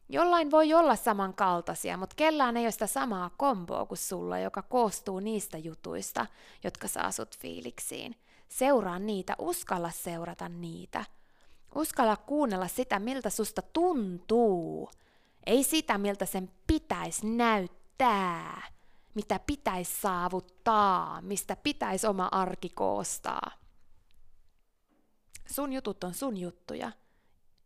Jollain 0.09 0.51
voi 0.51 0.73
olla 0.73 0.95
samankaltaisia, 0.95 1.97
mutta 1.97 2.15
kellään 2.15 2.57
ei 2.57 2.65
ole 2.65 2.71
sitä 2.71 2.87
samaa 2.87 3.31
komboa 3.37 3.85
kuin 3.85 3.97
sulla, 3.97 4.39
joka 4.39 4.61
koostuu 4.61 5.19
niistä 5.19 5.57
jutuista, 5.57 6.25
jotka 6.63 6.87
saa 6.87 7.11
sut 7.11 7.37
fiiliksiin. 7.37 8.15
Seuraa 8.47 8.99
niitä, 8.99 9.35
uskalla 9.39 9.91
seurata 9.91 10.49
niitä. 10.49 11.05
Uskalla 11.75 12.15
kuunnella 12.15 12.67
sitä, 12.67 12.99
miltä 12.99 13.29
susta 13.29 13.61
tuntuu. 13.61 14.89
Ei 15.45 15.63
sitä, 15.63 15.97
miltä 15.97 16.25
sen 16.25 16.51
pitäisi 16.67 17.27
näyttää, 17.27 18.61
mitä 19.13 19.39
pitäisi 19.39 20.01
saavuttaa, 20.01 21.21
mistä 21.21 21.55
pitäisi 21.55 22.07
oma 22.07 22.29
arki 22.31 22.69
koostaa. 22.69 23.51
Sun 25.51 25.73
jutut 25.73 26.03
on 26.03 26.13
sun 26.13 26.37
juttuja 26.37 26.91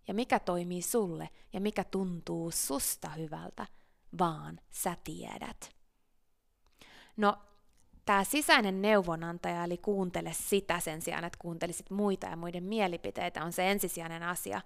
ja 0.07 0.13
mikä 0.13 0.39
toimii 0.39 0.81
sulle 0.81 1.29
ja 1.53 1.61
mikä 1.61 1.83
tuntuu 1.83 2.51
susta 2.51 3.09
hyvältä, 3.09 3.67
vaan 4.19 4.59
sä 4.71 4.95
tiedät. 5.03 5.75
No, 7.17 7.37
tämä 8.05 8.23
sisäinen 8.23 8.81
neuvonantaja, 8.81 9.63
eli 9.63 9.77
kuuntele 9.77 10.33
sitä 10.33 10.79
sen 10.79 11.01
sijaan, 11.01 11.23
että 11.23 11.39
kuuntelisit 11.41 11.89
muita 11.89 12.27
ja 12.27 12.35
muiden 12.35 12.63
mielipiteitä, 12.63 13.43
on 13.43 13.53
se 13.53 13.71
ensisijainen 13.71 14.23
asia, 14.23 14.61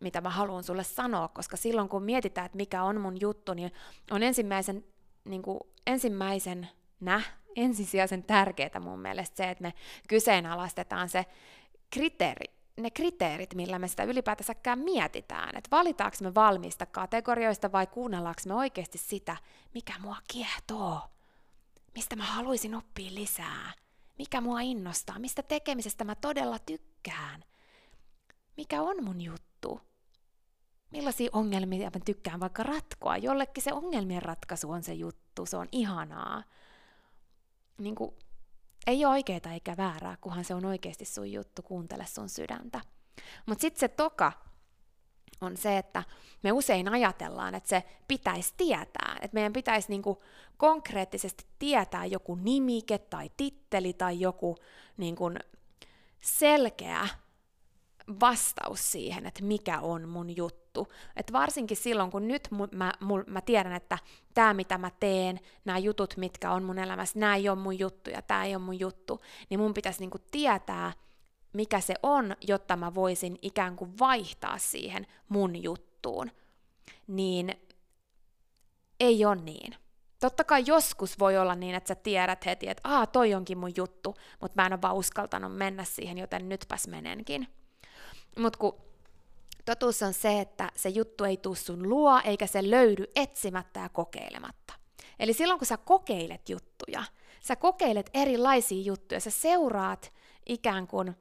mitä 0.00 0.20
mä 0.20 0.30
haluan 0.30 0.64
sulle 0.64 0.84
sanoa, 0.84 1.28
koska 1.28 1.56
silloin 1.56 1.88
kun 1.88 2.02
mietitään, 2.02 2.46
että 2.46 2.56
mikä 2.56 2.82
on 2.82 3.00
mun 3.00 3.20
juttu, 3.20 3.54
niin 3.54 3.72
on 4.10 4.22
ensimmäisen, 4.22 4.84
niin 5.24 5.42
kuin, 5.42 5.60
ensimmäisen 5.86 6.68
nä, 7.00 7.22
ensisijaisen 7.56 8.22
tärkeää 8.22 8.80
mun 8.80 8.98
mielestä 8.98 9.36
se, 9.36 9.50
että 9.50 9.62
me 9.62 9.74
kyseenalaistetaan 10.08 11.08
se 11.08 11.26
kriteeri, 11.90 12.61
ne 12.76 12.90
kriteerit, 12.90 13.54
millä 13.54 13.78
me 13.78 13.88
sitä 13.88 14.04
ylipäätänsäkään 14.04 14.78
mietitään. 14.78 15.56
Että 15.56 15.70
valitaanko 15.70 16.16
me 16.20 16.34
valmiista 16.34 16.86
kategorioista 16.86 17.72
vai 17.72 17.86
kuunnellaanko 17.86 18.40
me 18.46 18.54
oikeasti 18.54 18.98
sitä, 18.98 19.36
mikä 19.74 19.92
mua 19.98 20.16
kiehtoo, 20.28 21.00
mistä 21.94 22.16
mä 22.16 22.24
haluaisin 22.24 22.74
oppia 22.74 23.14
lisää, 23.14 23.72
mikä 24.18 24.40
mua 24.40 24.60
innostaa, 24.60 25.18
mistä 25.18 25.42
tekemisestä 25.42 26.04
mä 26.04 26.14
todella 26.14 26.58
tykkään, 26.58 27.44
mikä 28.56 28.82
on 28.82 29.04
mun 29.04 29.20
juttu, 29.20 29.80
millaisia 30.90 31.30
ongelmia 31.32 31.90
mä 31.94 32.00
tykkään 32.04 32.40
vaikka 32.40 32.62
ratkoa. 32.62 33.16
Jollekin 33.16 33.62
se 33.62 33.72
ongelmien 33.72 34.22
ratkaisu 34.22 34.70
on 34.70 34.82
se 34.82 34.94
juttu, 34.94 35.46
se 35.46 35.56
on 35.56 35.68
ihanaa. 35.72 36.44
Niin 37.78 37.94
kuin 37.94 38.14
ei 38.86 39.04
ole 39.04 39.12
oikeaa 39.12 39.52
eikä 39.52 39.76
väärää, 39.76 40.16
kunhan 40.20 40.44
se 40.44 40.54
on 40.54 40.64
oikeasti 40.64 41.04
sun 41.04 41.32
juttu, 41.32 41.62
kuuntele 41.62 42.06
sun 42.06 42.28
sydäntä. 42.28 42.80
Mutta 43.46 43.62
sitten 43.62 43.80
se 43.80 43.88
toka 43.88 44.32
on 45.40 45.56
se, 45.56 45.78
että 45.78 46.04
me 46.42 46.52
usein 46.52 46.88
ajatellaan, 46.88 47.54
että 47.54 47.68
se 47.68 47.84
pitäisi 48.08 48.54
tietää, 48.56 49.16
että 49.22 49.34
meidän 49.34 49.52
pitäisi 49.52 49.88
niinku 49.88 50.22
konkreettisesti 50.56 51.46
tietää 51.58 52.04
joku 52.04 52.34
nimike 52.34 52.98
tai 52.98 53.30
titteli 53.36 53.92
tai 53.92 54.20
joku 54.20 54.56
niinku 54.96 55.30
selkeä 56.20 57.08
vastaus 58.20 58.92
siihen, 58.92 59.26
että 59.26 59.44
mikä 59.44 59.80
on 59.80 60.08
mun 60.08 60.36
juttu. 60.36 60.61
Et 61.16 61.32
varsinkin 61.32 61.76
silloin, 61.76 62.10
kun 62.10 62.28
nyt 62.28 62.48
mä, 62.72 62.92
mul, 63.00 63.22
mä 63.26 63.40
tiedän, 63.40 63.72
että 63.72 63.98
tämä 64.34 64.54
mitä 64.54 64.78
mä 64.78 64.90
teen, 65.00 65.40
nämä 65.64 65.78
jutut, 65.78 66.16
mitkä 66.16 66.50
on 66.50 66.62
mun 66.62 66.78
elämässä, 66.78 67.18
nämä 67.18 67.36
ei 67.36 67.48
ole 67.48 67.58
mun 67.58 67.78
juttu 67.78 68.10
ja 68.10 68.22
tämä 68.22 68.44
ei 68.44 68.54
ole 68.54 68.64
mun 68.64 68.80
juttu, 68.80 69.20
niin 69.50 69.60
mun 69.60 69.74
pitäisi 69.74 70.00
niinku 70.00 70.18
tietää, 70.30 70.92
mikä 71.52 71.80
se 71.80 71.94
on, 72.02 72.36
jotta 72.40 72.76
mä 72.76 72.94
voisin 72.94 73.38
ikään 73.42 73.76
kuin 73.76 73.98
vaihtaa 73.98 74.58
siihen 74.58 75.06
mun 75.28 75.62
juttuun. 75.62 76.30
Niin 77.06 77.54
ei 79.00 79.24
ole 79.24 79.36
niin. 79.36 79.74
Totta 80.20 80.44
kai 80.44 80.62
joskus 80.66 81.18
voi 81.18 81.38
olla 81.38 81.54
niin, 81.54 81.74
että 81.74 81.88
sä 81.88 81.94
tiedät 81.94 82.46
heti, 82.46 82.68
että 82.68 82.88
aa, 82.88 83.06
toi 83.06 83.34
onkin 83.34 83.58
mun 83.58 83.72
juttu, 83.76 84.14
mutta 84.40 84.62
mä 84.62 84.66
en 84.66 84.72
ole 84.72 84.82
vaan 84.82 84.94
uskaltanut 84.94 85.56
mennä 85.56 85.84
siihen, 85.84 86.18
joten 86.18 86.48
nytpäs 86.48 86.88
menenkin. 86.88 87.48
Mutta 88.38 88.58
kun 88.58 88.74
totuus 89.64 90.02
on 90.02 90.14
se, 90.14 90.40
että 90.40 90.70
se 90.76 90.88
juttu 90.88 91.24
ei 91.24 91.36
tuu 91.36 91.54
sun 91.54 91.88
luo, 91.88 92.20
eikä 92.24 92.46
se 92.46 92.70
löydy 92.70 93.04
etsimättä 93.16 93.80
ja 93.80 93.88
kokeilematta. 93.88 94.74
Eli 95.18 95.32
silloin 95.32 95.58
kun 95.58 95.66
sä 95.66 95.76
kokeilet 95.76 96.48
juttuja, 96.48 97.04
sä 97.42 97.56
kokeilet 97.56 98.10
erilaisia 98.14 98.82
juttuja, 98.82 99.20
sä 99.20 99.30
seuraat 99.30 100.12
ikään 100.46 100.86
kuin 100.86 101.16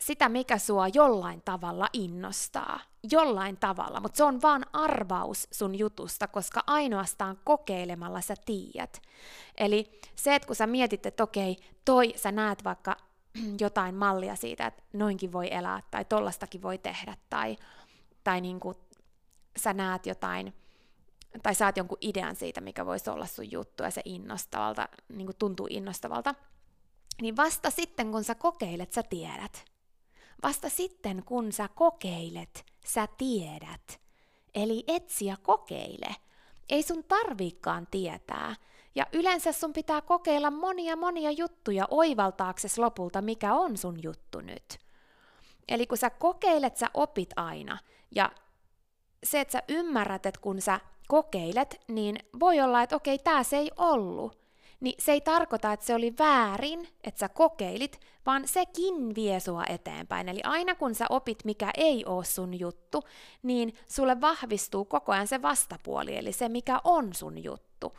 sitä, 0.00 0.28
mikä 0.28 0.58
sua 0.58 0.88
jollain 0.88 1.42
tavalla 1.44 1.88
innostaa. 1.92 2.80
Jollain 3.10 3.56
tavalla, 3.56 4.00
mutta 4.00 4.16
se 4.16 4.24
on 4.24 4.42
vaan 4.42 4.66
arvaus 4.72 5.48
sun 5.50 5.78
jutusta, 5.78 6.28
koska 6.28 6.62
ainoastaan 6.66 7.38
kokeilemalla 7.44 8.20
sä 8.20 8.34
tiedät. 8.44 9.02
Eli 9.58 10.00
se, 10.16 10.34
että 10.34 10.46
kun 10.46 10.56
sä 10.56 10.66
mietit, 10.66 11.06
että 11.06 11.22
okei, 11.22 11.56
toi 11.84 12.12
sä 12.16 12.32
näet 12.32 12.64
vaikka 12.64 12.96
jotain 13.60 13.94
mallia 13.94 14.36
siitä, 14.36 14.66
että 14.66 14.82
noinkin 14.92 15.32
voi 15.32 15.54
elää 15.54 15.82
tai 15.90 16.04
tollastakin 16.04 16.62
voi 16.62 16.78
tehdä 16.78 17.16
tai, 17.30 17.56
tai 18.24 18.40
niin 18.40 18.60
kuin 18.60 18.76
sä 19.56 19.72
näet 19.72 20.06
jotain 20.06 20.54
tai 21.42 21.54
saat 21.54 21.76
jonkun 21.76 21.98
idean 22.00 22.36
siitä, 22.36 22.60
mikä 22.60 22.86
voisi 22.86 23.10
olla 23.10 23.26
sun 23.26 23.50
juttu 23.50 23.82
ja 23.82 23.90
se 23.90 24.02
innostavalta, 24.04 24.88
niin 25.08 25.26
kuin 25.26 25.36
tuntuu 25.38 25.66
innostavalta, 25.70 26.34
niin 27.20 27.36
vasta 27.36 27.70
sitten 27.70 28.12
kun 28.12 28.24
sä 28.24 28.34
kokeilet, 28.34 28.92
sä 28.92 29.02
tiedät. 29.02 29.64
Vasta 30.42 30.68
sitten 30.68 31.24
kun 31.24 31.52
sä 31.52 31.68
kokeilet, 31.68 32.64
sä 32.86 33.06
tiedät. 33.18 34.00
Eli 34.54 34.84
etsi 34.86 35.26
ja 35.26 35.36
kokeile. 35.42 36.16
Ei 36.68 36.82
sun 36.82 37.04
tarviikaan 37.04 37.86
tietää. 37.90 38.56
Ja 38.94 39.06
yleensä 39.12 39.52
sun 39.52 39.72
pitää 39.72 40.00
kokeilla 40.00 40.50
monia 40.50 40.96
monia 40.96 41.30
juttuja 41.30 41.86
oivaltaakses 41.90 42.78
lopulta, 42.78 43.22
mikä 43.22 43.54
on 43.54 43.76
sun 43.76 44.02
juttu 44.02 44.40
nyt. 44.40 44.78
Eli 45.68 45.86
kun 45.86 45.98
sä 45.98 46.10
kokeilet, 46.10 46.76
sä 46.76 46.86
opit 46.94 47.30
aina. 47.36 47.78
Ja 48.14 48.32
se, 49.24 49.40
että 49.40 49.52
sä 49.52 49.62
ymmärrät, 49.68 50.26
että 50.26 50.40
kun 50.40 50.60
sä 50.60 50.80
kokeilet, 51.08 51.80
niin 51.88 52.18
voi 52.40 52.60
olla, 52.60 52.82
että 52.82 52.96
okei, 52.96 53.18
tää 53.18 53.42
se 53.42 53.56
ei 53.56 53.70
ollut 53.76 54.42
niin 54.82 54.94
se 54.98 55.12
ei 55.12 55.20
tarkoita, 55.20 55.72
että 55.72 55.86
se 55.86 55.94
oli 55.94 56.14
väärin, 56.18 56.88
että 57.04 57.18
sä 57.18 57.28
kokeilit, 57.28 58.00
vaan 58.26 58.48
sekin 58.48 59.14
vie 59.14 59.40
sua 59.40 59.64
eteenpäin. 59.68 60.28
Eli 60.28 60.40
aina 60.44 60.74
kun 60.74 60.94
sä 60.94 61.06
opit, 61.08 61.44
mikä 61.44 61.70
ei 61.76 62.04
ole 62.04 62.24
sun 62.24 62.60
juttu, 62.60 63.02
niin 63.42 63.74
sulle 63.88 64.20
vahvistuu 64.20 64.84
koko 64.84 65.12
ajan 65.12 65.26
se 65.26 65.42
vastapuoli, 65.42 66.16
eli 66.16 66.32
se, 66.32 66.48
mikä 66.48 66.80
on 66.84 67.14
sun 67.14 67.44
juttu. 67.44 67.92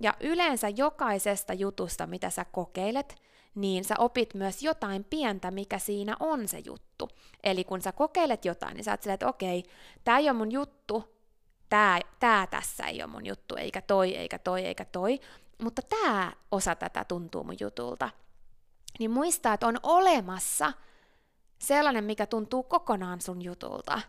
Ja 0.00 0.14
yleensä 0.20 0.68
jokaisesta 0.68 1.52
jutusta, 1.52 2.06
mitä 2.06 2.30
sä 2.30 2.44
kokeilet, 2.44 3.16
niin 3.54 3.84
sä 3.84 3.94
opit 3.98 4.34
myös 4.34 4.62
jotain 4.62 5.04
pientä, 5.04 5.50
mikä 5.50 5.78
siinä 5.78 6.16
on 6.20 6.48
se 6.48 6.62
juttu. 6.64 7.08
Eli 7.44 7.64
kun 7.64 7.82
sä 7.82 7.92
kokeilet 7.92 8.44
jotain, 8.44 8.74
niin 8.74 8.84
sä 8.84 8.90
oot 8.90 9.02
silleen, 9.02 9.14
että 9.14 9.28
okei, 9.28 9.64
tää 10.04 10.18
ei 10.18 10.30
ole 10.30 10.38
mun 10.38 10.52
juttu, 10.52 11.16
tää, 11.68 12.00
tää 12.20 12.46
tässä 12.46 12.84
ei 12.84 13.02
ole 13.02 13.10
mun 13.10 13.26
juttu, 13.26 13.56
eikä 13.56 13.82
toi, 13.82 14.16
eikä 14.16 14.38
toi, 14.38 14.64
eikä 14.64 14.84
toi, 14.84 15.20
mutta 15.62 15.82
tämä 15.82 16.32
osa 16.50 16.74
tätä 16.74 17.04
tuntuu 17.04 17.44
mun 17.44 17.56
jutulta. 17.60 18.10
Niin 18.98 19.10
muistaa, 19.10 19.54
että 19.54 19.66
on 19.66 19.78
olemassa 19.82 20.72
sellainen, 21.58 22.04
mikä 22.04 22.26
tuntuu 22.26 22.62
kokonaan 22.62 23.20
sun 23.20 23.42
jutulta, 23.42 24.00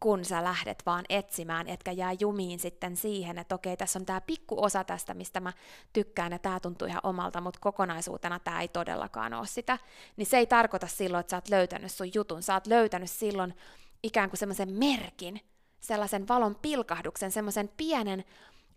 kun 0.00 0.24
sä 0.24 0.44
lähdet 0.44 0.82
vaan 0.86 1.04
etsimään, 1.08 1.68
etkä 1.68 1.92
jää 1.92 2.12
jumiin 2.20 2.58
sitten 2.58 2.96
siihen, 2.96 3.38
että 3.38 3.54
okei, 3.54 3.76
tässä 3.76 3.98
on 3.98 4.06
tämä 4.06 4.20
pikku 4.20 4.64
osa 4.64 4.84
tästä, 4.84 5.14
mistä 5.14 5.40
mä 5.40 5.52
tykkään 5.92 6.32
ja 6.32 6.38
tämä 6.38 6.60
tuntuu 6.60 6.88
ihan 6.88 7.00
omalta, 7.02 7.40
mutta 7.40 7.58
kokonaisuutena 7.62 8.38
tämä 8.38 8.60
ei 8.60 8.68
todellakaan 8.68 9.34
ole 9.34 9.46
sitä, 9.46 9.78
niin 10.16 10.26
se 10.26 10.38
ei 10.38 10.46
tarkoita 10.46 10.86
silloin, 10.86 11.20
että 11.20 11.30
sä 11.30 11.36
oot 11.36 11.48
löytänyt 11.48 11.92
sun 11.92 12.14
jutun, 12.14 12.42
sä 12.42 12.54
oot 12.54 12.66
löytänyt 12.66 13.10
silloin 13.10 13.54
ikään 14.02 14.30
kuin 14.30 14.38
semmoisen 14.38 14.72
merkin, 14.72 15.40
sellaisen 15.80 16.28
valon 16.28 16.56
pilkahduksen, 16.62 17.30
semmoisen 17.30 17.70
pienen 17.76 18.24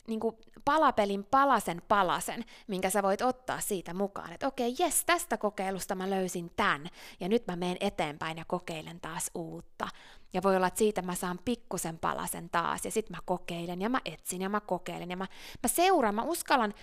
niin 0.08 0.20
kuin 0.20 0.36
palapelin 0.66 1.24
palasen 1.24 1.82
palasen, 1.88 2.46
minkä 2.68 2.90
sä 2.90 3.04
voit 3.04 3.22
ottaa 3.22 3.60
siitä 3.60 3.94
mukaan, 3.94 4.34
että 4.34 4.48
okei, 4.48 4.72
okay, 4.72 4.86
jes, 4.86 5.06
tästä 5.06 5.38
kokeilusta 5.38 5.96
mä 5.96 6.10
löysin 6.10 6.52
tämän, 6.56 6.88
ja 7.20 7.30
nyt 7.30 7.48
mä 7.48 7.56
menen 7.56 7.78
eteenpäin 7.80 8.38
ja 8.38 8.46
kokeilen 8.48 9.00
taas 9.02 9.32
uutta. 9.36 9.88
Ja 10.34 10.44
voi 10.44 10.56
olla, 10.56 10.68
että 10.68 10.78
siitä 10.78 11.02
mä 11.02 11.16
saan 11.16 11.40
pikkusen 11.46 12.00
palasen 12.00 12.50
taas, 12.50 12.86
ja 12.86 12.92
sitten 12.92 13.18
mä 13.18 13.22
kokeilen, 13.26 13.82
ja 13.82 13.90
mä 13.90 14.02
etsin, 14.06 14.42
ja 14.42 14.50
mä 14.50 14.60
kokeilen, 14.60 15.10
ja 15.10 15.18
mä, 15.18 15.28
mä 15.64 15.68
seuraan, 15.68 16.16
mä 16.16 16.24
uskallan 16.24 16.74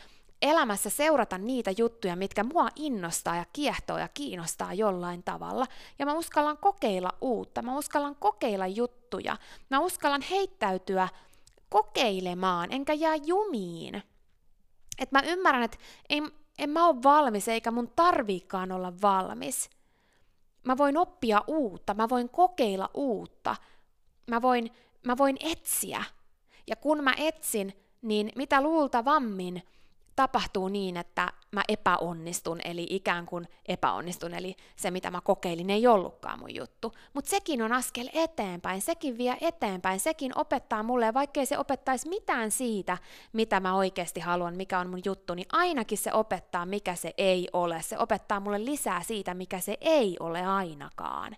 elämässä 0.42 0.90
seurata 0.90 1.38
niitä 1.38 1.70
juttuja, 1.78 2.16
mitkä 2.16 2.44
mua 2.44 2.68
innostaa 2.76 3.36
ja 3.36 3.44
kiehtoo 3.52 3.98
ja 3.98 4.08
kiinnostaa 4.08 4.74
jollain 4.74 5.22
tavalla. 5.22 5.66
Ja 5.98 6.06
mä 6.06 6.14
uskallan 6.14 6.58
kokeilla 6.58 7.10
uutta, 7.20 7.62
mä 7.62 7.78
uskallan 7.78 8.16
kokeilla 8.16 8.66
juttuja, 8.66 9.36
mä 9.70 9.78
uskallan 9.80 10.22
heittäytyä 10.30 11.08
kokeilemaan, 11.68 12.72
enkä 12.72 12.92
jää 12.92 13.16
jumiin. 13.16 14.02
Että 14.98 15.18
mä 15.18 15.22
ymmärrän, 15.26 15.62
että 15.62 15.78
en, 16.08 16.32
en 16.58 16.70
mä 16.70 16.86
ole 16.86 17.02
valmis, 17.02 17.48
eikä 17.48 17.70
mun 17.70 17.92
tarviikaan 17.96 18.72
olla 18.72 18.92
valmis. 19.02 19.70
Mä 20.64 20.78
voin 20.78 20.96
oppia 20.96 21.44
uutta, 21.46 21.94
mä 21.94 22.08
voin 22.08 22.28
kokeilla 22.28 22.90
uutta, 22.94 23.56
mä 24.26 24.42
voin, 24.42 24.70
mä 25.06 25.18
voin 25.18 25.36
etsiä. 25.40 26.04
Ja 26.66 26.76
kun 26.76 27.04
mä 27.04 27.14
etsin, 27.18 27.72
niin 28.02 28.32
mitä 28.36 28.62
luultavammin 28.62 29.62
tapahtuu 30.18 30.68
niin, 30.68 30.96
että 30.96 31.32
mä 31.52 31.62
epäonnistun, 31.68 32.60
eli 32.64 32.86
ikään 32.90 33.26
kuin 33.26 33.48
epäonnistun, 33.66 34.34
eli 34.34 34.56
se 34.76 34.90
mitä 34.90 35.10
mä 35.10 35.20
kokeilin 35.20 35.70
ei 35.70 35.86
ollutkaan 35.86 36.38
mun 36.38 36.54
juttu. 36.54 36.92
Mutta 37.14 37.30
sekin 37.30 37.62
on 37.62 37.72
askel 37.72 38.08
eteenpäin, 38.12 38.82
sekin 38.82 39.18
vie 39.18 39.36
eteenpäin, 39.40 40.00
sekin 40.00 40.38
opettaa 40.38 40.82
mulle, 40.82 41.14
vaikkei 41.14 41.46
se 41.46 41.58
opettaisi 41.58 42.08
mitään 42.08 42.50
siitä, 42.50 42.98
mitä 43.32 43.60
mä 43.60 43.74
oikeasti 43.74 44.20
haluan, 44.20 44.56
mikä 44.56 44.78
on 44.78 44.90
mun 44.90 45.02
juttu, 45.04 45.34
niin 45.34 45.46
ainakin 45.52 45.98
se 45.98 46.12
opettaa, 46.12 46.66
mikä 46.66 46.94
se 46.94 47.14
ei 47.18 47.48
ole. 47.52 47.82
Se 47.82 47.98
opettaa 47.98 48.40
mulle 48.40 48.64
lisää 48.64 49.02
siitä, 49.02 49.34
mikä 49.34 49.60
se 49.60 49.76
ei 49.80 50.16
ole 50.20 50.46
ainakaan. 50.46 51.36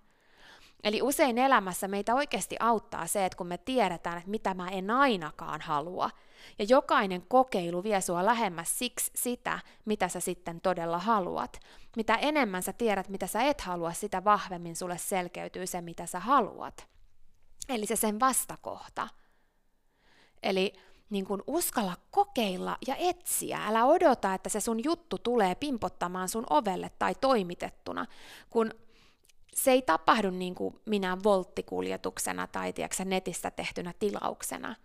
Eli 0.85 1.03
usein 1.03 1.39
elämässä 1.39 1.89
meitä 1.89 2.15
oikeasti 2.15 2.57
auttaa 2.61 3.07
se, 3.07 3.25
että 3.25 3.37
kun 3.37 3.47
me 3.47 3.59
tiedetään, 3.59 4.19
että 4.19 4.31
mitä 4.31 4.55
mä 4.55 4.69
en 4.69 4.91
ainakaan 4.91 5.61
halua, 5.61 6.11
ja 6.59 6.65
jokainen 6.69 7.23
kokeilu 7.29 7.83
vie 7.83 8.01
sua 8.01 8.27
lähemmäs 8.27 8.79
siksi 8.79 9.11
sitä, 9.15 9.59
mitä 9.85 10.09
sä 10.09 10.21
sitten 10.21 10.61
todella 10.61 10.99
haluat. 10.99 11.61
Mitä 11.97 12.15
enemmän 12.15 12.63
sä 12.63 12.73
tiedät, 12.73 13.09
mitä 13.09 13.27
sä 13.27 13.43
et 13.43 13.61
halua, 13.61 13.93
sitä 13.93 14.25
vahvemmin 14.25 14.77
sulle 14.77 14.99
selkeytyy 14.99 15.67
se, 15.67 15.81
mitä 15.81 16.07
sä 16.07 16.21
haluat. 16.21 16.87
Eli 17.69 17.87
se 17.87 17.97
sen 17.97 18.21
vastakohta. 18.21 19.09
Eli 20.43 20.73
niin 21.11 21.25
kun 21.25 21.43
uskalla 21.47 21.97
kokeilla 22.11 22.79
ja 22.87 22.97
etsiä. 22.99 23.67
Älä 23.67 23.85
odota, 23.85 24.35
että 24.35 24.49
se 24.49 24.61
sun 24.61 24.85
juttu 24.85 25.19
tulee 25.19 25.55
pimpottamaan 25.55 26.29
sun 26.29 26.47
ovelle 26.51 26.91
tai 26.99 27.15
toimitettuna, 27.21 28.07
kun 28.51 28.71
se 29.55 29.71
ei 29.71 29.83
tapahdu 29.83 30.31
niin 30.31 30.55
kuin 30.55 30.81
minä 30.87 31.19
volttikuljetuksena 31.23 32.47
tai 32.47 32.73
tiedätkö, 32.73 33.05
netistä 33.05 33.51
tehtynä 33.51 33.95
tilauksena, 33.99 34.77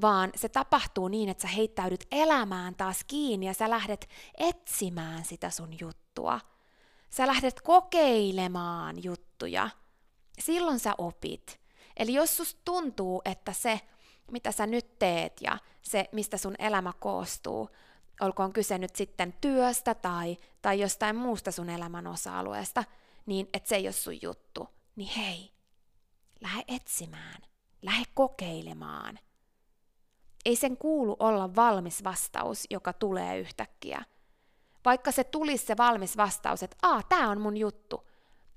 vaan 0.00 0.30
se 0.36 0.48
tapahtuu 0.48 1.08
niin, 1.08 1.28
että 1.28 1.42
sä 1.42 1.48
heittäydyt 1.48 2.06
elämään 2.12 2.74
taas 2.74 3.04
kiinni 3.06 3.46
ja 3.46 3.54
sä 3.54 3.70
lähdet 3.70 4.08
etsimään 4.38 5.24
sitä 5.24 5.50
sun 5.50 5.80
juttua. 5.80 6.40
Sä 7.10 7.26
lähdet 7.26 7.60
kokeilemaan 7.60 9.04
juttuja. 9.04 9.70
Silloin 10.38 10.78
sä 10.78 10.94
opit. 10.98 11.60
Eli 11.96 12.14
jos 12.14 12.36
susta 12.36 12.60
tuntuu, 12.64 13.22
että 13.24 13.52
se, 13.52 13.80
mitä 14.30 14.52
sä 14.52 14.66
nyt 14.66 14.98
teet 14.98 15.40
ja 15.40 15.58
se, 15.82 16.08
mistä 16.12 16.36
sun 16.36 16.54
elämä 16.58 16.92
koostuu, 17.00 17.68
olkoon 18.20 18.52
kyse 18.52 18.78
nyt 18.78 18.96
sitten 18.96 19.34
työstä 19.40 19.94
tai, 19.94 20.36
tai 20.62 20.80
jostain 20.80 21.16
muusta 21.16 21.50
sun 21.52 21.70
elämän 21.70 22.06
osa-alueesta– 22.06 22.84
niin 23.26 23.48
että 23.52 23.68
se 23.68 23.76
ei 23.76 23.86
ole 23.86 23.92
sun 23.92 24.22
juttu, 24.22 24.68
niin 24.96 25.10
hei, 25.16 25.52
lähde 26.40 26.64
etsimään, 26.68 27.42
lähde 27.82 28.04
kokeilemaan. 28.14 29.18
Ei 30.44 30.56
sen 30.56 30.76
kuulu 30.76 31.16
olla 31.18 31.54
valmis 31.54 32.04
vastaus, 32.04 32.66
joka 32.70 32.92
tulee 32.92 33.38
yhtäkkiä. 33.38 34.04
Vaikka 34.84 35.12
se 35.12 35.24
tulisi 35.24 35.66
se 35.66 35.76
valmis 35.76 36.16
vastaus, 36.16 36.62
että 36.62 36.76
aa, 36.82 37.02
tämä 37.02 37.30
on 37.30 37.40
mun 37.40 37.56
juttu, 37.56 38.08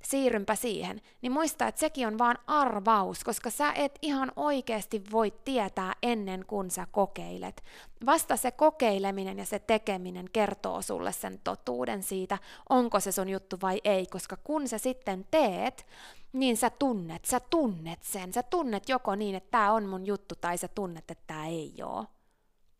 siirrynpä 0.05 0.55
siihen, 0.55 1.01
niin 1.21 1.31
muista, 1.31 1.67
että 1.67 1.79
sekin 1.79 2.07
on 2.07 2.17
vaan 2.17 2.37
arvaus, 2.47 3.23
koska 3.23 3.49
sä 3.49 3.73
et 3.73 3.99
ihan 4.01 4.31
oikeasti 4.35 5.03
voi 5.11 5.33
tietää 5.45 5.93
ennen 6.03 6.45
kuin 6.45 6.71
sä 6.71 6.87
kokeilet. 6.91 7.63
Vasta 8.05 8.37
se 8.37 8.51
kokeileminen 8.51 9.37
ja 9.37 9.45
se 9.45 9.59
tekeminen 9.59 10.29
kertoo 10.33 10.81
sulle 10.81 11.11
sen 11.11 11.39
totuuden 11.43 12.03
siitä, 12.03 12.37
onko 12.69 12.99
se 12.99 13.11
sun 13.11 13.29
juttu 13.29 13.57
vai 13.61 13.81
ei, 13.83 14.05
koska 14.05 14.37
kun 14.43 14.67
sä 14.67 14.77
sitten 14.77 15.25
teet, 15.31 15.85
niin 16.33 16.57
sä 16.57 16.69
tunnet, 16.69 17.25
sä 17.25 17.39
tunnet 17.39 18.03
sen, 18.03 18.33
sä 18.33 18.43
tunnet 18.43 18.89
joko 18.89 19.15
niin, 19.15 19.35
että 19.35 19.51
tämä 19.51 19.71
on 19.71 19.85
mun 19.85 20.05
juttu, 20.05 20.35
tai 20.41 20.57
sä 20.57 20.67
tunnet, 20.67 21.11
että 21.11 21.23
tämä 21.27 21.47
ei 21.47 21.73
oo. 21.83 22.05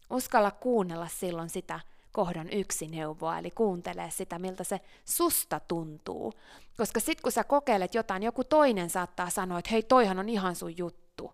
Uskalla 0.09 0.51
kuunnella 0.51 1.07
silloin 1.07 1.49
sitä, 1.49 1.79
kohdan 2.15 2.49
yksi 2.49 2.87
neuvoa, 2.87 3.37
eli 3.39 3.51
kuuntele 3.51 4.09
sitä, 4.09 4.39
miltä 4.39 4.63
se 4.63 4.81
susta 5.05 5.59
tuntuu. 5.59 6.33
Koska 6.77 6.99
sit 6.99 7.21
kun 7.21 7.31
sä 7.31 7.43
kokeilet 7.43 7.95
jotain, 7.95 8.23
joku 8.23 8.43
toinen 8.43 8.89
saattaa 8.89 9.29
sanoa, 9.29 9.59
että 9.59 9.71
hei, 9.71 9.83
toihan 9.83 10.19
on 10.19 10.29
ihan 10.29 10.55
sun 10.55 10.77
juttu. 10.77 11.33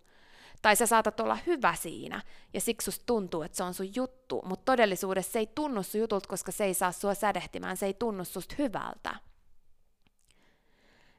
Tai 0.62 0.76
sä 0.76 0.86
saatat 0.86 1.20
olla 1.20 1.38
hyvä 1.46 1.74
siinä, 1.74 2.22
ja 2.54 2.60
siksi 2.60 2.84
susta 2.84 3.02
tuntuu, 3.06 3.42
että 3.42 3.56
se 3.56 3.62
on 3.62 3.74
sun 3.74 3.94
juttu, 3.94 4.42
mutta 4.44 4.64
todellisuudessa 4.64 5.32
se 5.32 5.38
ei 5.38 5.46
tunnu 5.46 5.82
sun 5.82 6.00
jutulta, 6.00 6.28
koska 6.28 6.52
se 6.52 6.64
ei 6.64 6.74
saa 6.74 6.92
sua 6.92 7.14
sädehtimään, 7.14 7.76
se 7.76 7.86
ei 7.86 7.94
tunnu 7.94 8.24
susta 8.24 8.54
hyvältä. 8.58 9.14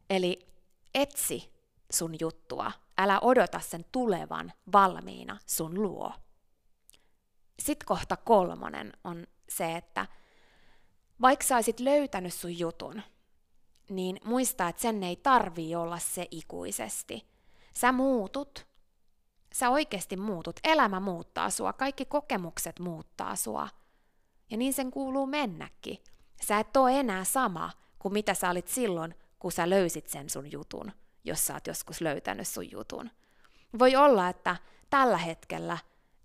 Eli 0.10 0.47
etsi 0.93 1.54
sun 1.91 2.15
juttua, 2.19 2.71
älä 2.97 3.19
odota 3.19 3.60
sen 3.60 3.86
tulevan 3.91 4.54
valmiina 4.73 5.38
sun 5.45 5.82
luo. 5.82 6.13
Sitten 7.60 7.86
kohta 7.86 8.17
kolmonen 8.17 8.93
on 9.04 9.28
se, 9.49 9.75
että 9.75 10.08
vaikka 11.21 11.45
sä 11.45 11.56
olisit 11.56 11.79
löytänyt 11.79 12.34
sun 12.34 12.60
jutun, 12.60 13.01
niin 13.89 14.19
muista, 14.25 14.67
että 14.67 14.82
sen 14.82 15.03
ei 15.03 15.15
tarvii 15.15 15.75
olla 15.75 15.99
se 15.99 16.27
ikuisesti. 16.32 17.27
Sä 17.73 17.91
muutut, 17.91 18.67
sä 19.53 19.69
oikeasti 19.69 20.17
muutut, 20.17 20.60
elämä 20.63 20.99
muuttaa 20.99 21.49
sua, 21.49 21.73
kaikki 21.73 22.06
kokemukset 22.06 22.79
muuttaa 22.79 23.36
sua. 23.36 23.69
Ja 24.49 24.58
niin 24.58 24.73
sen 24.73 24.91
kuuluu 24.91 25.25
mennäkin. 25.25 25.97
Sä 26.41 26.60
et 26.60 26.77
ole 26.77 26.99
enää 26.99 27.23
sama 27.23 27.71
kuin 27.99 28.13
mitä 28.13 28.34
sä 28.34 28.49
olit 28.49 28.67
silloin, 28.67 29.15
kun 29.39 29.51
sä 29.51 29.69
löysit 29.69 30.08
sen 30.08 30.29
sun 30.29 30.51
jutun. 30.51 30.91
jos 31.23 31.45
sä 31.47 31.53
oot 31.53 31.67
joskus 31.67 32.01
löytänyt 32.01 32.47
sun 32.47 32.71
jutun. 32.71 33.12
Voi 33.79 33.95
olla, 33.95 34.29
että 34.29 34.56
tällä 34.89 35.17
hetkellä 35.17 35.77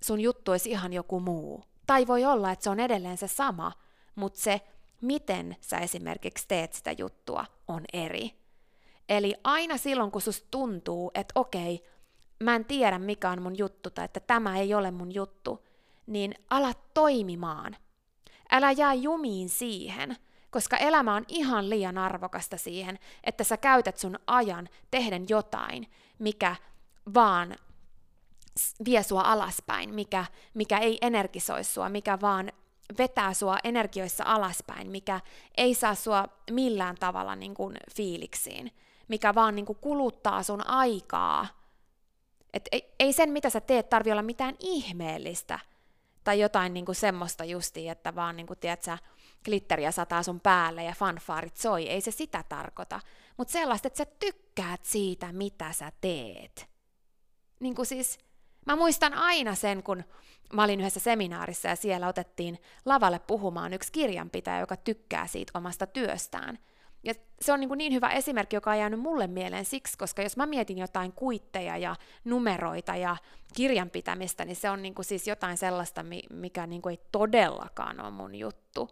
sun 0.03 0.21
juttu 0.21 0.51
olisi 0.51 0.71
ihan 0.71 0.93
joku 0.93 1.21
muu. 1.21 1.65
Tai 1.89 2.07
voi 2.07 2.25
olla, 2.25 2.53
että 2.53 2.63
se 2.63 2.71
on 2.71 2.81
edelleen 2.81 3.17
se 3.17 3.29
sama, 3.29 3.73
mutta 4.15 4.41
se, 4.41 4.61
miten 5.01 5.57
sä 5.61 5.79
esimerkiksi 5.79 6.45
teet 6.49 6.73
sitä 6.73 6.93
juttua, 6.93 7.45
on 7.69 7.85
eri. 7.93 8.35
Eli 9.09 9.35
aina 9.45 9.77
silloin, 9.77 10.11
kun 10.11 10.23
susta 10.23 10.49
tuntuu, 10.51 11.11
että 11.15 11.33
okei, 11.35 11.85
mä 12.41 12.57
en 12.57 12.65
tiedä 12.65 12.99
mikä 12.99 13.31
on 13.31 13.43
mun 13.43 13.59
juttu 13.59 13.91
tai 13.91 14.05
että 14.05 14.21
tämä 14.21 14.59
ei 14.59 14.75
ole 14.75 14.91
mun 14.91 15.15
juttu, 15.15 15.67
niin 16.07 16.35
ala 16.51 16.73
toimimaan. 16.95 17.77
Älä 18.51 18.73
jää 18.73 18.95
jumiin 18.95 19.49
siihen, 19.49 20.17
koska 20.51 20.77
elämä 20.77 21.15
on 21.15 21.25
ihan 21.29 21.71
liian 21.71 21.99
arvokasta 21.99 22.57
siihen, 22.57 22.99
että 23.25 23.45
sä 23.45 23.57
käytät 23.57 23.99
sun 23.99 24.19
ajan 24.27 24.69
tehden 24.91 25.27
jotain, 25.29 25.91
mikä 26.19 26.57
vaan 27.15 27.57
vie 28.85 29.03
sua 29.03 29.23
alaspäin, 29.23 29.95
mikä, 29.95 30.25
mikä 30.55 30.79
ei 30.79 30.99
energisoi 31.01 31.65
sua, 31.65 31.89
mikä 31.89 32.19
vaan 32.21 32.53
vetää 32.99 33.35
sua 33.35 33.57
energioissa 33.65 34.25
alaspäin, 34.27 34.91
mikä 34.91 35.21
ei 35.57 35.75
saa 35.75 35.95
sua 35.95 36.25
millään 36.51 36.97
tavalla 37.01 37.37
niin 37.37 37.55
kuin 37.55 37.77
fiiliksiin, 37.95 38.73
mikä 39.09 39.35
vaan 39.35 39.55
niin 39.55 39.67
kuin 39.67 39.79
kuluttaa 39.81 40.43
sun 40.43 40.67
aikaa. 40.67 41.47
Et 42.53 42.69
ei, 42.73 42.95
ei 42.99 43.13
sen, 43.13 43.31
mitä 43.31 43.51
sä 43.51 43.61
teet, 43.61 43.89
tarvi 43.89 44.13
olla 44.13 44.23
mitään 44.23 44.55
ihmeellistä 44.59 45.59
tai 46.25 46.41
jotain 46.41 46.75
niin 46.75 46.85
kuin 46.85 46.97
semmoista 46.97 47.45
justiin, 47.45 47.91
että 47.91 48.15
vaan 48.15 48.37
niin 48.37 48.47
kuin, 48.47 48.59
tiedät, 48.59 48.83
sä, 48.83 48.99
glitteriä 49.45 49.93
sataa 49.93 50.23
sun 50.23 50.41
päälle 50.41 50.85
ja 50.85 50.93
fanfaarit 50.93 51.57
soi, 51.57 51.89
ei 51.89 52.01
se 52.01 52.11
sitä 52.11 52.45
tarkoita. 52.49 53.01
Mutta 53.37 53.53
sellaista, 53.53 53.87
että 53.87 53.99
sä 53.99 54.07
tykkäät 54.19 54.85
siitä, 54.85 55.33
mitä 55.33 55.73
sä 55.73 55.93
teet. 56.01 56.69
Niin 57.61 57.75
kuin 57.75 57.87
siis, 57.87 58.19
mä 58.69 58.77
muistan 58.77 59.15
aina 59.15 59.55
sen, 59.55 59.83
kun 59.83 60.05
mä 60.53 60.65
olin 60.65 60.81
yhdessä 60.81 61.01
seminaarissa 61.01 61.69
ja 61.69 61.77
siellä 61.77 62.09
otettiin 62.09 62.59
lavalle 62.85 63.19
puhumaan 63.19 63.73
yksi 63.73 63.93
kirjanpitäjä, 63.93 64.61
joka 64.61 64.77
tykkää 64.77 65.27
siitä 65.27 65.53
omasta 65.55 65.87
työstään. 65.87 66.59
Ja 67.03 67.15
se 67.41 67.53
on 67.53 67.61
niin, 67.61 67.69
kuin 67.69 67.79
niin 67.79 67.93
hyvä 67.93 68.09
esimerkki, 68.11 68.57
joka 68.57 68.71
on 68.71 68.79
jäänyt 68.79 69.01
mulle 69.01 69.27
mieleen 69.27 69.65
siksi, 69.65 69.99
koska 69.99 70.23
jos 70.23 70.37
mä 70.37 70.47
mietin 70.47 70.79
jotain 70.79 71.13
kuitteja 71.13 71.77
ja 71.77 71.97
numeroita 72.25 72.97
ja 72.97 73.17
kirjanpitämistä, 73.55 74.45
niin 74.45 74.57
se 74.57 74.71
on 74.71 74.83
niin 74.83 74.95
kuin 74.95 75.05
siis 75.05 75.27
jotain 75.27 75.57
sellaista, 75.57 76.05
mikä 76.31 76.67
niin 76.67 76.83
kuin 76.83 76.91
ei 76.91 77.05
todellakaan 77.13 78.01
ole 78.01 78.11
mun 78.11 78.35
juttu 78.35 78.89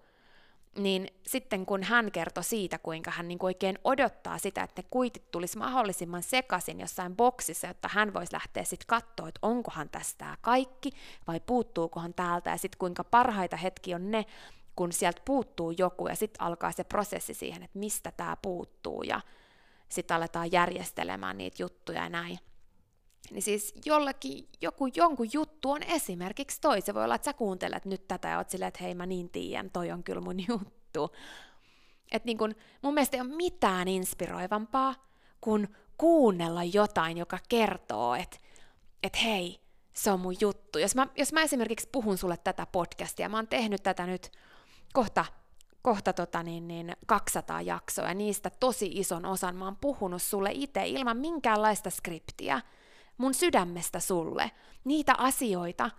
niin 0.76 1.08
sitten 1.26 1.66
kun 1.66 1.82
hän 1.82 2.12
kertoi 2.12 2.44
siitä, 2.44 2.78
kuinka 2.78 3.10
hän 3.10 3.28
niin 3.28 3.38
oikein 3.42 3.78
odottaa 3.84 4.38
sitä, 4.38 4.62
että 4.62 4.82
ne 4.82 4.88
kuitit 4.90 5.30
tulisi 5.30 5.58
mahdollisimman 5.58 6.22
sekaisin 6.22 6.80
jossain 6.80 7.16
boksissa, 7.16 7.66
jotta 7.66 7.88
hän 7.92 8.14
voisi 8.14 8.32
lähteä 8.32 8.64
sitten 8.64 8.86
katsoa, 8.86 9.28
että 9.28 9.38
onkohan 9.42 9.88
tästä 9.88 10.36
kaikki 10.40 10.90
vai 11.26 11.40
puuttuukohan 11.40 12.14
täältä, 12.14 12.50
ja 12.50 12.56
sitten 12.56 12.78
kuinka 12.78 13.04
parhaita 13.04 13.56
hetki 13.56 13.94
on 13.94 14.10
ne, 14.10 14.24
kun 14.76 14.92
sieltä 14.92 15.22
puuttuu 15.24 15.70
joku, 15.70 16.08
ja 16.08 16.16
sitten 16.16 16.42
alkaa 16.42 16.72
se 16.72 16.84
prosessi 16.84 17.34
siihen, 17.34 17.62
että 17.62 17.78
mistä 17.78 18.12
tämä 18.16 18.36
puuttuu, 18.42 19.02
ja 19.02 19.20
sitten 19.88 20.16
aletaan 20.16 20.52
järjestelemään 20.52 21.38
niitä 21.38 21.62
juttuja 21.62 22.02
ja 22.02 22.08
näin. 22.08 22.38
Niin 23.30 23.42
siis 23.42 23.74
jollakin, 23.84 24.48
joku, 24.60 24.86
jonkun 24.86 25.28
juttu 25.32 25.70
on 25.70 25.82
esimerkiksi 25.82 26.60
toi. 26.60 26.80
Se 26.80 26.94
voi 26.94 27.04
olla, 27.04 27.14
että 27.14 27.24
sä 27.24 27.32
kuuntelet 27.32 27.84
nyt 27.84 28.08
tätä 28.08 28.28
ja 28.28 28.38
oot 28.38 28.50
silleen, 28.50 28.68
että 28.68 28.84
hei 28.84 28.94
mä 28.94 29.06
niin 29.06 29.30
tiedän, 29.30 29.70
toi 29.70 29.90
on 29.90 30.02
kyllä 30.02 30.20
mun 30.20 30.46
juttu. 30.48 31.10
Et 32.12 32.24
niin 32.24 32.38
kun, 32.38 32.54
mun 32.82 32.94
mielestä 32.94 33.16
ei 33.16 33.20
ole 33.20 33.36
mitään 33.36 33.88
inspiroivampaa 33.88 34.94
kuin 35.40 35.76
kuunnella 35.98 36.64
jotain, 36.64 37.18
joka 37.18 37.38
kertoo, 37.48 38.14
että 38.14 38.38
et 39.02 39.22
hei, 39.24 39.60
se 39.92 40.10
on 40.10 40.20
mun 40.20 40.36
juttu. 40.40 40.78
Jos 40.78 40.94
mä, 40.94 41.06
jos 41.16 41.32
mä 41.32 41.42
esimerkiksi 41.42 41.88
puhun 41.92 42.18
sulle 42.18 42.36
tätä 42.36 42.66
podcastia, 42.72 43.28
mä 43.28 43.36
oon 43.36 43.48
tehnyt 43.48 43.82
tätä 43.82 44.06
nyt 44.06 44.30
kohta, 44.92 45.24
kohta 45.82 46.12
tota 46.12 46.42
niin, 46.42 46.68
niin 46.68 46.96
200 47.06 47.60
jaksoa, 47.60 48.08
ja 48.08 48.14
niistä 48.14 48.50
tosi 48.50 48.90
ison 48.94 49.24
osan 49.24 49.56
mä 49.56 49.64
oon 49.64 49.76
puhunut 49.76 50.22
sulle 50.22 50.50
itse 50.52 50.86
ilman 50.86 51.16
minkäänlaista 51.16 51.90
skriptiä– 51.90 52.60
mun 53.18 53.34
sydämestä 53.34 54.00
sulle 54.00 54.50
niitä 54.84 55.14
asioita, 55.18 55.90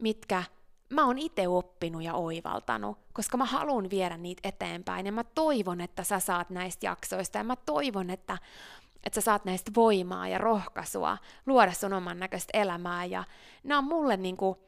mitkä 0.00 0.42
mä 0.90 1.06
oon 1.06 1.18
itse 1.18 1.48
oppinut 1.48 2.02
ja 2.02 2.14
oivaltanut, 2.14 2.98
koska 3.12 3.36
mä 3.36 3.44
haluan 3.44 3.90
viedä 3.90 4.16
niitä 4.16 4.48
eteenpäin. 4.48 5.06
Ja 5.06 5.12
mä 5.12 5.24
toivon, 5.24 5.80
että 5.80 6.04
sä 6.04 6.20
saat 6.20 6.50
näistä 6.50 6.86
jaksoista. 6.86 7.38
Ja 7.38 7.44
mä 7.44 7.56
toivon, 7.56 8.10
että, 8.10 8.38
että 9.04 9.20
sä 9.20 9.24
saat 9.24 9.44
näistä 9.44 9.70
voimaa 9.74 10.28
ja 10.28 10.38
rohkaisua 10.38 11.18
luoda 11.46 11.72
sun 11.72 11.92
oman 11.92 12.18
näköistä 12.18 12.58
elämää. 12.58 13.04
Ja 13.04 13.24
nämä 13.64 13.78
on 13.78 13.84
mulle 13.84 14.16
niinku 14.16 14.58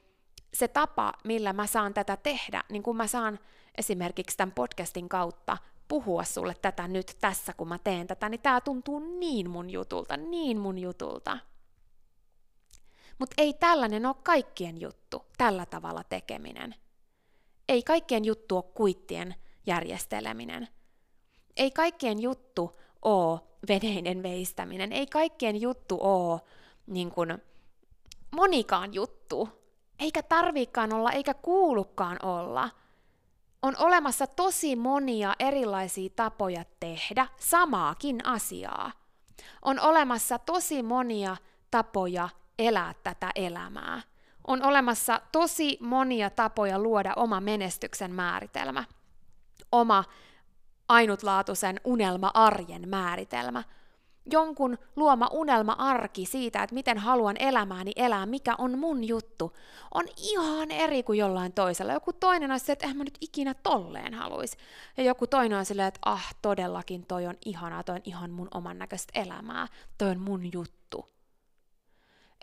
se 0.54 0.68
tapa, 0.68 1.12
millä 1.24 1.52
mä 1.52 1.66
saan 1.66 1.94
tätä 1.94 2.16
tehdä, 2.16 2.64
niin 2.70 2.82
kun 2.82 2.96
mä 2.96 3.06
saan 3.06 3.38
esimerkiksi 3.78 4.36
tämän 4.36 4.52
podcastin 4.52 5.08
kautta 5.08 5.58
puhua 5.88 6.24
sulle 6.24 6.54
tätä 6.62 6.88
nyt 6.88 7.16
tässä, 7.20 7.52
kun 7.52 7.68
mä 7.68 7.78
teen 7.78 8.06
tätä, 8.06 8.28
niin 8.28 8.40
tää 8.40 8.60
tuntuu 8.60 9.18
niin 9.18 9.50
mun 9.50 9.70
jutulta, 9.70 10.16
niin 10.16 10.58
mun 10.58 10.78
jutulta. 10.78 11.38
Mutta 13.18 13.34
ei 13.38 13.54
tällainen 13.54 14.06
ole 14.06 14.14
kaikkien 14.22 14.80
juttu, 14.80 15.26
tällä 15.38 15.66
tavalla 15.66 16.04
tekeminen. 16.04 16.74
Ei 17.68 17.82
kaikkien 17.82 18.24
juttu 18.24 18.56
ole 18.56 18.64
kuittien 18.74 19.34
järjesteleminen. 19.66 20.68
Ei 21.56 21.70
kaikkien 21.70 22.22
juttu 22.22 22.80
ole 23.02 23.40
veneiden 23.68 24.22
veistäminen. 24.22 24.92
Ei 24.92 25.06
kaikkien 25.06 25.60
juttu 25.60 25.98
ole 26.00 26.40
niin 26.86 27.10
kuin, 27.10 27.38
monikaan 28.30 28.94
juttu. 28.94 29.48
Eikä 29.98 30.22
tarviikaan 30.22 30.92
olla, 30.92 31.12
eikä 31.12 31.34
kuulukaan 31.34 32.18
olla. 32.22 32.70
On 33.62 33.74
olemassa 33.78 34.26
tosi 34.26 34.76
monia 34.76 35.34
erilaisia 35.38 36.10
tapoja 36.16 36.64
tehdä 36.80 37.26
samaakin 37.40 38.26
asiaa. 38.26 38.92
On 39.62 39.80
olemassa 39.80 40.38
tosi 40.38 40.82
monia 40.82 41.36
tapoja 41.70 42.28
elää 42.58 42.94
tätä 43.02 43.30
elämää. 43.34 44.02
On 44.46 44.62
olemassa 44.62 45.20
tosi 45.32 45.78
monia 45.80 46.30
tapoja 46.30 46.78
luoda 46.78 47.12
oma 47.16 47.40
menestyksen 47.40 48.12
määritelmä, 48.12 48.84
oma 49.72 50.04
ainutlaatuisen 50.88 51.80
unelma-arjen 51.84 52.88
määritelmä, 52.88 53.62
jonkun 54.30 54.78
luoma 54.96 55.28
unelma-arki 55.32 56.26
siitä, 56.26 56.62
että 56.62 56.74
miten 56.74 56.98
haluan 56.98 57.36
elämääni 57.38 57.92
elää, 57.96 58.26
mikä 58.26 58.54
on 58.58 58.78
mun 58.78 59.04
juttu, 59.04 59.56
on 59.94 60.04
ihan 60.16 60.70
eri 60.70 61.02
kuin 61.02 61.18
jollain 61.18 61.52
toisella. 61.52 61.92
Joku 61.92 62.12
toinen 62.12 62.50
on 62.50 62.60
se, 62.60 62.72
että 62.72 62.86
en 62.86 62.96
mä 62.96 63.04
nyt 63.04 63.18
ikinä 63.20 63.54
tolleen 63.54 64.14
haluaisi. 64.14 64.56
Ja 64.96 65.04
joku 65.04 65.26
toinen 65.26 65.58
on 65.58 65.64
silleen, 65.64 65.88
että 65.88 66.00
ah, 66.04 66.34
todellakin 66.42 67.06
toi 67.06 67.26
on 67.26 67.34
ihanaa, 67.44 67.82
toi 67.82 67.94
on 67.94 68.02
ihan 68.04 68.30
mun 68.30 68.48
oman 68.54 68.78
näköistä 68.78 69.20
elämää, 69.20 69.68
toi 69.98 70.08
on 70.08 70.20
mun 70.20 70.52
juttu. 70.52 71.15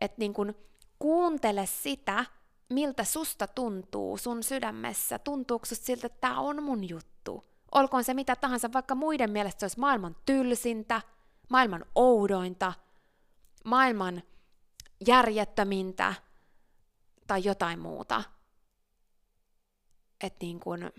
Että 0.04 0.20
niin 0.20 0.34
kun 0.34 0.56
kuuntele 1.00 1.66
sitä, 1.66 2.26
miltä 2.70 3.04
susta 3.04 3.48
tuntuu 3.48 4.18
sun 4.18 4.44
sydämessä. 4.44 5.20
Tuntuuko 5.20 5.66
susta 5.66 5.86
siltä, 5.86 6.08
että 6.08 6.22
tämä 6.22 6.40
on 6.40 6.64
mun 6.64 6.90
juttu? 6.90 7.44
Olkoon 7.72 8.04
se 8.04 8.14
mitä 8.14 8.36
tahansa, 8.36 8.74
vaikka 8.74 8.96
muiden 8.96 9.32
mielestä 9.32 9.60
se 9.60 9.66
olisi 9.66 9.80
maailman 9.80 10.16
tylsintä, 10.26 11.02
maailman 11.50 11.86
oudointa, 11.96 12.74
maailman 13.66 14.24
järjettömintä 15.08 16.14
tai 17.28 17.44
jotain 17.44 17.80
muuta. 17.80 18.24
Että 20.24 20.46
niin 20.46 20.60
kun, 20.60 20.92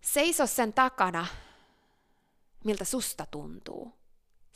seiso 0.00 0.46
sen 0.46 0.72
takana, 0.72 1.26
miltä 2.64 2.84
susta 2.84 3.26
tuntuu. 3.30 3.95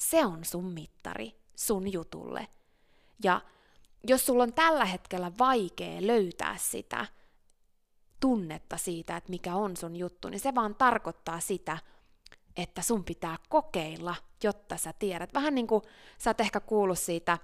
Se 0.01 0.27
on 0.27 0.45
sun 0.45 0.65
mittari 0.65 1.41
sun 1.57 1.93
jutulle. 1.93 2.49
Ja 3.25 3.41
jos 4.09 4.27
sulla 4.27 4.43
on 4.43 4.53
tällä 4.53 4.85
hetkellä 4.85 5.33
vaikea 5.39 6.07
löytää 6.07 6.57
sitä 6.59 7.07
tunnetta 8.21 8.77
siitä, 8.77 9.17
että 9.17 9.31
mikä 9.31 9.55
on 9.55 9.77
sun 9.77 9.97
juttu, 9.97 10.29
niin 10.29 10.41
se 10.41 10.55
vaan 10.55 10.75
tarkoittaa 10.75 11.41
sitä, 11.41 11.79
että 12.57 12.83
sun 12.83 13.05
pitää 13.05 13.37
kokeilla, 13.49 14.15
jotta 14.45 14.77
sä 14.77 14.93
tiedät. 14.99 15.35
Vähän 15.35 15.55
niin 15.55 15.67
kuin 15.67 15.83
sä 16.19 16.31
oot 16.31 16.41
ehkä 16.41 16.61
kuullut 16.61 16.99
siitä 16.99 17.39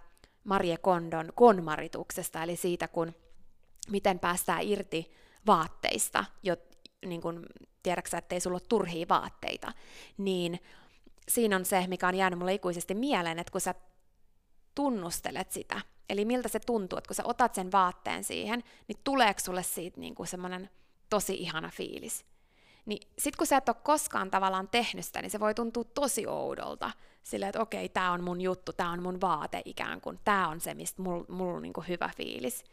Marie 0.45 0.77
Kondon 0.77 1.33
konmarituksesta, 1.35 2.42
eli 2.42 2.57
siitä, 2.57 2.88
kun 2.88 3.14
miten 3.88 4.19
päästään 4.19 4.62
irti 4.62 5.12
vaatteista, 5.47 6.25
jo, 6.42 6.57
niin 7.07 7.21
kun 7.21 7.47
tiedäksä, 7.83 8.19
ettei 8.19 8.40
sulla 8.40 8.55
ole 8.55 8.66
turhia 8.69 9.07
vaatteita, 9.09 9.73
niin 10.19 10.61
siinä 11.29 11.57
on 11.57 11.65
se, 11.65 11.87
mikä 11.87 12.09
on 12.09 12.15
jäänyt 12.15 12.39
mulle 12.39 12.55
ikuisesti 12.55 12.95
mieleen, 12.95 13.39
että 13.39 13.53
kun 13.53 13.61
sä 13.61 13.75
tunnustelet 14.75 15.53
sitä, 15.53 15.81
eli 16.09 16.25
miltä 16.25 16.49
se 16.49 16.61
tuntuu, 16.61 16.99
että 16.99 17.09
kun 17.09 17.15
sä 17.15 17.25
otat 17.25 17.55
sen 17.55 17.73
vaatteen 17.73 18.25
siihen, 18.25 18.62
niin 18.89 18.99
tuleeko 19.05 19.41
sulle 19.41 19.62
siitä 19.62 20.01
niin 20.01 20.15
kuin 20.15 20.27
semmoinen 20.27 20.71
tosi 21.11 21.35
ihana 21.35 21.71
fiilis. 21.75 22.25
Niin 22.87 23.09
sit 23.19 23.37
kun 23.37 23.47
sä 23.47 23.57
et 23.57 23.69
ole 23.69 23.77
koskaan 23.83 24.31
tavallaan 24.31 24.69
tehnyt 24.69 25.05
sitä, 25.05 25.23
niin 25.23 25.31
se 25.31 25.41
voi 25.41 25.55
tuntua 25.55 25.85
tosi 25.85 26.27
oudolta. 26.27 26.91
Silleen, 27.23 27.49
että 27.49 27.62
okei, 27.62 27.89
tää 27.89 28.12
on 28.12 28.25
mun 28.25 28.41
juttu, 28.41 28.73
tää 28.73 28.91
on 28.91 29.03
mun 29.03 29.21
vaate 29.21 29.62
ikään 29.65 30.01
kuin, 30.01 30.21
tää 30.25 30.49
on 30.49 30.61
se, 30.61 30.75
mistä 30.75 31.03
mulla 31.03 31.25
mul 31.29 31.55
on 31.55 31.62
niinku 31.62 31.85
hyvä 31.89 32.11
fiilis. 32.17 32.65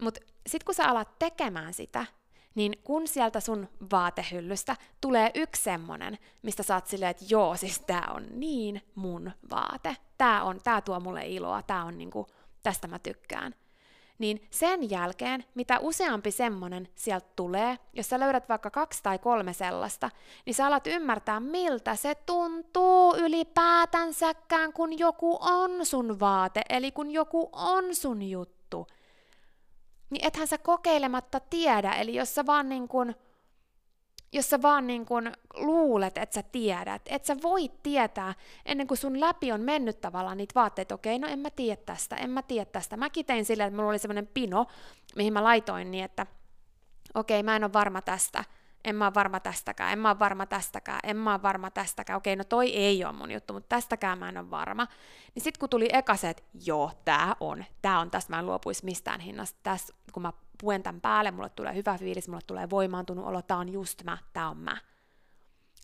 Mutta 0.00 0.20
sit 0.46 0.64
kun 0.64 0.74
sä 0.74 0.84
alat 0.88 1.18
tekemään 1.18 1.74
sitä, 1.74 2.06
niin 2.56 2.72
kun 2.84 3.08
sieltä 3.08 3.40
sun 3.40 3.68
vaatehyllystä 3.92 4.76
tulee 5.00 5.30
yksi 5.34 5.62
semmonen, 5.62 6.18
mistä 6.42 6.62
sä 6.62 6.74
oot 6.74 6.86
silleen, 6.86 7.10
että 7.10 7.24
joo, 7.28 7.56
siis 7.56 7.80
tää 7.80 8.12
on 8.14 8.26
niin 8.30 8.82
mun 8.94 9.30
vaate, 9.50 9.96
tää, 10.18 10.44
on, 10.44 10.60
tää 10.64 10.80
tuo 10.80 11.00
mulle 11.00 11.26
iloa, 11.26 11.62
tää 11.62 11.84
on 11.84 11.98
niinku, 11.98 12.26
tästä 12.62 12.88
mä 12.88 12.98
tykkään, 12.98 13.54
niin 14.18 14.46
sen 14.50 14.90
jälkeen, 14.90 15.44
mitä 15.54 15.78
useampi 15.78 16.30
semmonen 16.30 16.88
sieltä 16.94 17.26
tulee, 17.36 17.78
jos 17.92 18.08
sä 18.08 18.20
löydät 18.20 18.48
vaikka 18.48 18.70
kaksi 18.70 19.02
tai 19.02 19.18
kolme 19.18 19.52
sellaista, 19.52 20.10
niin 20.46 20.54
sä 20.54 20.66
alat 20.66 20.86
ymmärtää, 20.86 21.40
miltä 21.40 21.96
se 21.96 22.14
tuntuu 22.14 23.16
ylipäätänsäkään, 23.16 24.72
kun 24.72 24.98
joku 24.98 25.38
on 25.40 25.86
sun 25.86 26.20
vaate, 26.20 26.62
eli 26.68 26.92
kun 26.92 27.10
joku 27.10 27.48
on 27.52 27.94
sun 27.94 28.22
juttu 28.22 28.55
niin 30.10 30.26
ethän 30.26 30.48
sä 30.48 30.58
kokeilematta 30.58 31.40
tiedä, 31.40 31.92
eli 31.92 32.14
jos 32.14 32.34
sä 32.34 32.46
vaan 32.46 32.68
niin 32.68 32.88
kun, 32.88 33.14
jos 34.32 34.50
sä 34.50 34.62
vaan 34.62 34.86
niin 34.86 35.06
kun 35.06 35.32
luulet, 35.54 36.18
että 36.18 36.34
sä 36.34 36.42
tiedät, 36.42 37.02
et 37.06 37.24
sä 37.24 37.36
voi 37.42 37.70
tietää 37.82 38.34
ennen 38.66 38.86
kuin 38.86 38.98
sun 38.98 39.20
läpi 39.20 39.52
on 39.52 39.60
mennyt 39.60 40.00
tavallaan 40.00 40.36
niitä 40.36 40.54
vaatteita, 40.54 40.94
okei, 40.94 41.16
okay, 41.16 41.28
no 41.28 41.32
en 41.32 41.38
mä 41.38 41.50
tiedä 41.50 41.82
tästä, 41.86 42.16
en 42.16 42.30
mä 42.30 42.42
tiedä 42.42 42.64
tästä. 42.64 42.96
Mäkin 42.96 43.26
tein 43.26 43.44
silleen, 43.44 43.66
että 43.66 43.76
mulla 43.76 43.90
oli 43.90 43.98
semmoinen 43.98 44.26
pino, 44.26 44.66
mihin 45.16 45.32
mä 45.32 45.44
laitoin 45.44 45.90
niin, 45.90 46.04
että 46.04 46.26
okei, 47.14 47.40
okay, 47.40 47.44
mä 47.44 47.56
en 47.56 47.64
ole 47.64 47.72
varma 47.72 48.02
tästä, 48.02 48.44
en 48.86 48.96
mä 48.96 49.04
ole 49.06 49.14
varma 49.14 49.40
tästäkään, 49.40 49.92
en 49.92 49.98
mä 49.98 50.10
ole 50.10 50.18
varma 50.18 50.46
tästäkään, 50.46 51.00
en 51.02 51.16
mä 51.16 51.32
ole 51.32 51.42
varma 51.42 51.70
tästäkään, 51.70 52.16
okei, 52.16 52.36
no 52.36 52.44
toi 52.44 52.76
ei 52.76 53.04
ole 53.04 53.12
mun 53.12 53.30
juttu, 53.30 53.52
mutta 53.52 53.68
tästäkään 53.68 54.18
mä 54.18 54.28
en 54.28 54.38
ole 54.38 54.50
varma. 54.50 54.86
Niin 55.34 55.42
sit 55.42 55.58
kun 55.58 55.68
tuli 55.68 55.88
eka 55.92 56.16
se, 56.16 56.30
että 56.30 56.42
joo, 56.64 56.90
tää 57.04 57.36
on, 57.40 57.64
tää 57.82 58.00
on, 58.00 58.10
tästä 58.10 58.32
mä 58.32 58.38
en 58.38 58.46
luopuisi 58.46 58.84
mistään 58.84 59.20
hinnasta, 59.20 59.58
tässä 59.62 59.94
kun 60.12 60.22
mä 60.22 60.32
puen 60.60 60.82
tämän 60.82 61.00
päälle, 61.00 61.30
mulle 61.30 61.48
tulee 61.48 61.74
hyvä 61.74 61.98
fiilis, 61.98 62.28
mulle 62.28 62.42
tulee 62.46 62.70
voimaantunut 62.70 63.26
olo, 63.26 63.42
tää 63.42 63.56
on 63.56 63.68
just 63.68 64.04
mä, 64.04 64.18
tää 64.32 64.48
on 64.48 64.58
mä. 64.58 64.76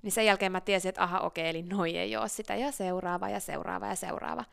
Niin 0.02 0.12
sen 0.12 0.26
jälkeen 0.26 0.52
mä 0.52 0.60
tiesin, 0.60 0.88
että 0.88 1.02
aha, 1.02 1.20
okei, 1.20 1.48
eli 1.48 1.62
noi 1.62 1.96
ei 1.98 2.16
ole 2.16 2.28
sitä, 2.28 2.54
ja 2.54 2.72
seuraava, 2.72 3.28
ja 3.28 3.40
seuraava, 3.40 3.86
ja 3.86 3.96
seuraava. 3.96 4.44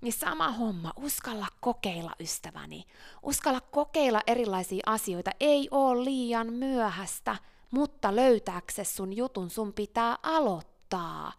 Niin 0.00 0.12
sama 0.12 0.50
homma, 0.50 0.92
uskalla 0.96 1.46
kokeilla 1.60 2.12
ystäväni. 2.20 2.84
Uskalla 3.22 3.60
kokeilla 3.60 4.20
erilaisia 4.26 4.82
asioita, 4.86 5.30
ei 5.40 5.68
ole 5.70 6.04
liian 6.04 6.52
myöhästä 6.52 7.36
mutta 7.70 8.16
löytääksesi 8.16 8.94
sun 8.94 9.16
jutun 9.16 9.50
sun 9.50 9.72
pitää 9.72 10.18
aloittaa. 10.22 11.32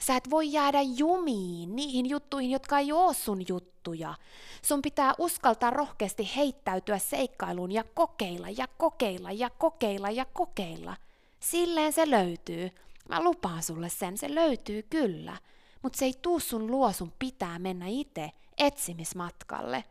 Sä 0.00 0.16
et 0.16 0.30
voi 0.30 0.52
jäädä 0.52 0.82
jumiin 0.82 1.76
niihin 1.76 2.08
juttuihin, 2.08 2.50
jotka 2.50 2.78
ei 2.78 2.92
oo 2.92 3.12
sun 3.12 3.44
juttuja. 3.48 4.14
Sun 4.62 4.82
pitää 4.82 5.14
uskaltaa 5.18 5.70
rohkeasti 5.70 6.30
heittäytyä 6.36 6.98
seikkailuun 6.98 7.72
ja 7.72 7.84
kokeilla 7.94 8.50
ja 8.50 8.66
kokeilla 8.78 9.32
ja 9.32 9.50
kokeilla 9.50 10.10
ja 10.10 10.24
kokeilla. 10.24 10.96
Silleen 11.40 11.92
se 11.92 12.10
löytyy. 12.10 12.70
Mä 13.08 13.22
lupaan 13.22 13.62
sulle 13.62 13.88
sen, 13.88 14.18
se 14.18 14.34
löytyy 14.34 14.82
kyllä. 14.82 15.36
Mutta 15.82 15.98
se 15.98 16.04
ei 16.04 16.14
tuu 16.22 16.40
sun 16.40 16.70
luo, 16.70 16.92
sun 16.92 17.12
pitää 17.18 17.58
mennä 17.58 17.86
itse 17.86 18.30
etsimismatkalle 18.58 19.84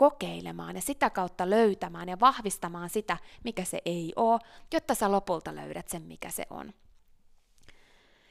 kokeilemaan 0.00 0.76
ja 0.76 0.82
sitä 0.82 1.10
kautta 1.10 1.50
löytämään 1.50 2.08
ja 2.08 2.20
vahvistamaan 2.20 2.90
sitä, 2.90 3.16
mikä 3.44 3.64
se 3.64 3.78
ei 3.84 4.12
ole, 4.16 4.40
jotta 4.74 4.94
sä 4.94 5.12
lopulta 5.12 5.54
löydät 5.54 5.88
sen, 5.88 6.02
mikä 6.02 6.30
se 6.30 6.46
on. 6.50 6.72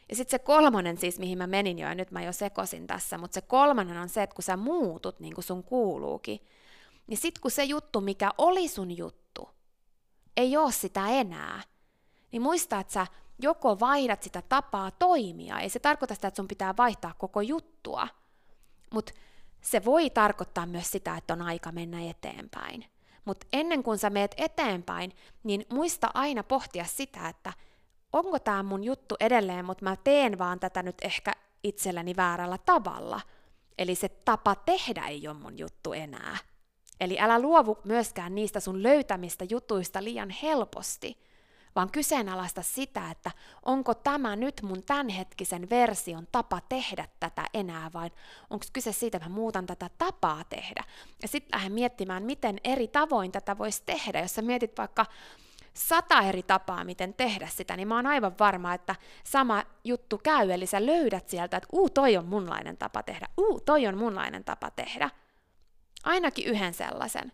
Ja 0.10 0.16
sitten 0.16 0.32
se 0.32 0.40
kolmonen 0.40 0.98
siis, 0.98 1.20
mihin 1.20 1.38
mä 1.38 1.48
menin 1.48 1.80
jo, 1.80 1.88
ja 1.88 1.96
nyt 1.96 2.12
mä 2.12 2.22
jo 2.22 2.34
sekosin 2.34 2.88
tässä, 2.88 3.18
mutta 3.18 3.34
se 3.34 3.42
kolmonen 3.42 3.98
on 3.98 4.10
se, 4.10 4.24
että 4.24 4.34
kun 4.36 4.44
sä 4.44 4.58
muutut 4.58 5.20
niin 5.20 5.36
kuin 5.36 5.46
sun 5.46 5.64
kuuluukin, 5.64 6.40
niin 7.08 7.18
sit 7.18 7.40
kun 7.40 7.52
se 7.52 7.64
juttu, 7.64 8.02
mikä 8.02 8.32
oli 8.38 8.68
sun 8.68 8.98
juttu, 8.98 9.50
ei 10.38 10.58
ole 10.58 10.72
sitä 10.72 11.08
enää, 11.08 11.62
niin 12.32 12.42
muista, 12.42 12.80
että 12.80 12.94
sä 12.94 13.08
joko 13.40 13.80
vaihdat 13.80 14.24
sitä 14.24 14.42
tapaa 14.42 14.92
toimia, 14.92 15.60
ei 15.60 15.70
se 15.70 15.80
tarkoita 15.80 16.16
sitä, 16.16 16.28
että 16.28 16.36
sun 16.36 16.48
pitää 16.48 16.74
vaihtaa 16.78 17.14
koko 17.18 17.42
juttua, 17.42 18.08
mutta 18.94 19.12
se 19.62 19.86
voi 19.86 20.10
tarkoittaa 20.10 20.66
myös 20.66 20.92
sitä, 20.92 21.18
että 21.18 21.34
on 21.34 21.42
aika 21.42 21.72
mennä 21.72 22.10
eteenpäin. 22.10 22.86
Mutta 23.26 23.48
ennen 23.54 23.84
kuin 23.84 23.98
sä 23.98 24.10
meet 24.10 24.36
eteenpäin, 24.38 25.12
niin 25.44 25.66
muista 25.74 26.10
aina 26.14 26.44
pohtia 26.44 26.86
sitä, 26.86 27.30
että 27.30 27.54
onko 28.14 28.40
tämä 28.40 28.64
mun 28.64 28.84
juttu 28.84 29.16
edelleen, 29.20 29.66
mutta 29.66 29.84
mä 29.84 29.96
teen 29.96 30.38
vaan 30.38 30.60
tätä 30.60 30.84
nyt 30.84 30.98
ehkä 31.02 31.34
itselläni 31.64 32.16
väärällä 32.16 32.58
tavalla. 32.58 33.22
Eli 33.78 33.96
se 33.96 34.10
tapa 34.10 34.56
tehdä 34.56 35.08
ei 35.08 35.28
ole 35.28 35.38
mun 35.38 35.58
juttu 35.58 35.94
enää. 35.94 36.38
Eli 37.00 37.20
älä 37.20 37.40
luovu 37.40 37.78
myöskään 37.84 38.36
niistä 38.36 38.60
sun 38.60 38.84
löytämistä 38.84 39.46
jutuista 39.50 40.04
liian 40.04 40.30
helposti, 40.30 41.24
vaan 41.76 41.92
kyseenalaista 41.92 42.62
sitä, 42.62 43.12
että 43.12 43.32
onko 43.66 43.94
tämä 43.94 44.36
nyt 44.36 44.62
mun 44.62 44.84
tämänhetkisen 44.84 45.70
version 45.70 46.28
tapa 46.32 46.62
tehdä 46.70 47.08
tätä 47.20 47.46
enää, 47.54 47.90
vai 47.94 48.12
onko 48.50 48.66
kyse 48.74 48.92
siitä, 48.92 49.18
että 49.18 49.30
mä 49.30 49.36
muutan 49.36 49.66
tätä 49.66 49.90
tapaa 49.98 50.44
tehdä. 50.44 50.84
Ja 51.22 51.28
sitten 51.28 51.58
lähden 51.58 51.72
miettimään, 51.72 52.24
miten 52.24 52.58
eri 52.64 52.88
tavoin 52.88 53.32
tätä 53.32 53.58
voisi 53.58 53.84
tehdä. 53.86 54.22
Jos 54.22 54.36
sä 54.36 54.42
mietit 54.42 54.78
vaikka 54.78 55.06
sata 55.74 56.22
eri 56.22 56.44
tapaa, 56.44 56.84
miten 56.84 57.14
tehdä 57.14 57.48
sitä, 57.48 57.78
niin 57.78 57.88
mä 57.88 57.96
oon 57.96 58.08
aivan 58.08 58.36
varma, 58.40 58.74
että 58.74 58.96
sama 59.24 59.64
juttu 59.84 60.18
käy, 60.18 60.52
eli 60.52 60.66
sä 60.66 60.86
löydät 60.86 61.30
sieltä, 61.30 61.58
että 61.58 61.70
uu, 61.72 61.90
toi 61.90 62.18
on 62.18 62.26
munlainen 62.26 62.78
tapa 62.78 63.04
tehdä, 63.04 63.28
uu, 63.38 63.60
toi 63.60 63.88
on 63.88 63.98
munlainen 63.98 64.44
tapa 64.44 64.72
tehdä. 64.72 65.10
Ainakin 66.04 66.46
yhden 66.46 66.74
sellaisen. 66.74 67.32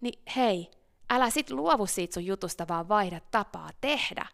Niin 0.00 0.22
hei, 0.36 0.70
Älä 1.10 1.30
sit 1.30 1.50
luovu 1.50 1.86
siitä 1.86 2.14
sun 2.14 2.26
jutusta, 2.26 2.68
vaan 2.68 2.88
vaihda 2.88 3.20
tapaa 3.30 3.70
tehdä. 3.80 4.26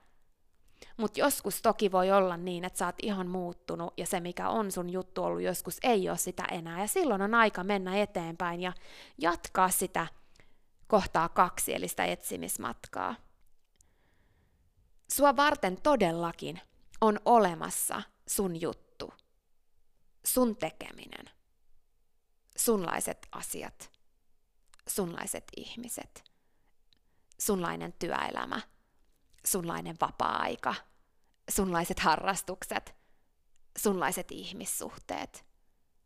Mutta 0.96 1.20
joskus 1.20 1.62
toki 1.62 1.92
voi 1.92 2.12
olla 2.12 2.36
niin, 2.36 2.64
että 2.64 2.78
sä 2.78 2.86
oot 2.86 2.94
ihan 3.02 3.26
muuttunut 3.26 3.94
ja 3.96 4.06
se 4.06 4.20
mikä 4.20 4.48
on 4.48 4.72
sun 4.72 4.90
juttu 4.90 5.24
ollut 5.24 5.42
joskus 5.42 5.78
ei 5.82 6.08
ole 6.08 6.18
sitä 6.18 6.44
enää. 6.44 6.80
Ja 6.80 6.86
silloin 6.86 7.22
on 7.22 7.34
aika 7.34 7.64
mennä 7.64 7.96
eteenpäin 7.96 8.60
ja 8.62 8.72
jatkaa 9.18 9.70
sitä 9.70 10.06
kohtaa 10.86 11.28
kaksi, 11.28 11.74
eli 11.74 11.88
sitä 11.88 12.04
etsimismatkaa. 12.04 13.14
Sua 15.12 15.36
varten 15.36 15.82
todellakin 15.82 16.60
on 17.00 17.20
olemassa 17.24 18.02
sun 18.28 18.60
juttu, 18.60 19.14
sun 20.26 20.56
tekeminen, 20.56 21.30
sunlaiset 22.56 23.26
asiat, 23.32 23.90
sunlaiset 24.88 25.44
ihmiset– 25.56 26.22
sunlainen 27.40 27.92
työelämä, 27.92 28.60
sunlainen 29.46 29.96
vapaa-aika, 30.00 30.74
sunlaiset 31.50 32.00
harrastukset, 32.00 32.94
sunlaiset 33.78 34.32
ihmissuhteet. 34.32 35.46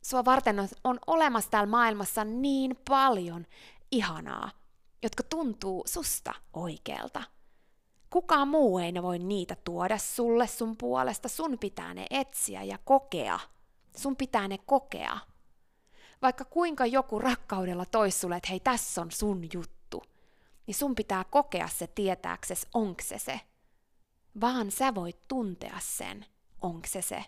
Sua 0.02 0.24
varten 0.24 0.68
on, 0.84 0.98
olemassa 1.06 1.50
täällä 1.50 1.70
maailmassa 1.70 2.24
niin 2.24 2.76
paljon 2.90 3.46
ihanaa, 3.90 4.50
jotka 5.02 5.22
tuntuu 5.22 5.82
susta 5.86 6.34
oikealta. 6.52 7.22
Kukaan 8.10 8.48
muu 8.48 8.78
ei 8.78 8.92
ne 8.92 9.02
voi 9.02 9.18
niitä 9.18 9.56
tuoda 9.64 9.98
sulle 9.98 10.46
sun 10.46 10.76
puolesta, 10.76 11.28
sun 11.28 11.58
pitää 11.58 11.94
ne 11.94 12.06
etsiä 12.10 12.62
ja 12.62 12.78
kokea. 12.84 13.38
Sun 13.96 14.16
pitää 14.16 14.48
ne 14.48 14.58
kokea. 14.58 15.18
Vaikka 16.22 16.44
kuinka 16.44 16.86
joku 16.86 17.18
rakkaudella 17.18 17.84
tois 17.84 18.20
sulle, 18.20 18.36
että 18.36 18.48
hei 18.50 18.60
tässä 18.60 19.00
on 19.00 19.10
sun 19.10 19.48
juttu 19.52 19.79
niin 20.70 20.78
sun 20.78 20.94
pitää 20.94 21.24
kokea 21.24 21.68
se 21.68 21.86
tietääksesi, 21.86 22.66
onko 22.74 23.02
se 23.02 23.18
se. 23.18 23.40
Vaan 24.40 24.70
sä 24.70 24.94
voit 24.94 25.28
tuntea 25.28 25.78
sen, 25.80 26.26
onko 26.62 26.86
se 26.86 27.02
se. 27.02 27.24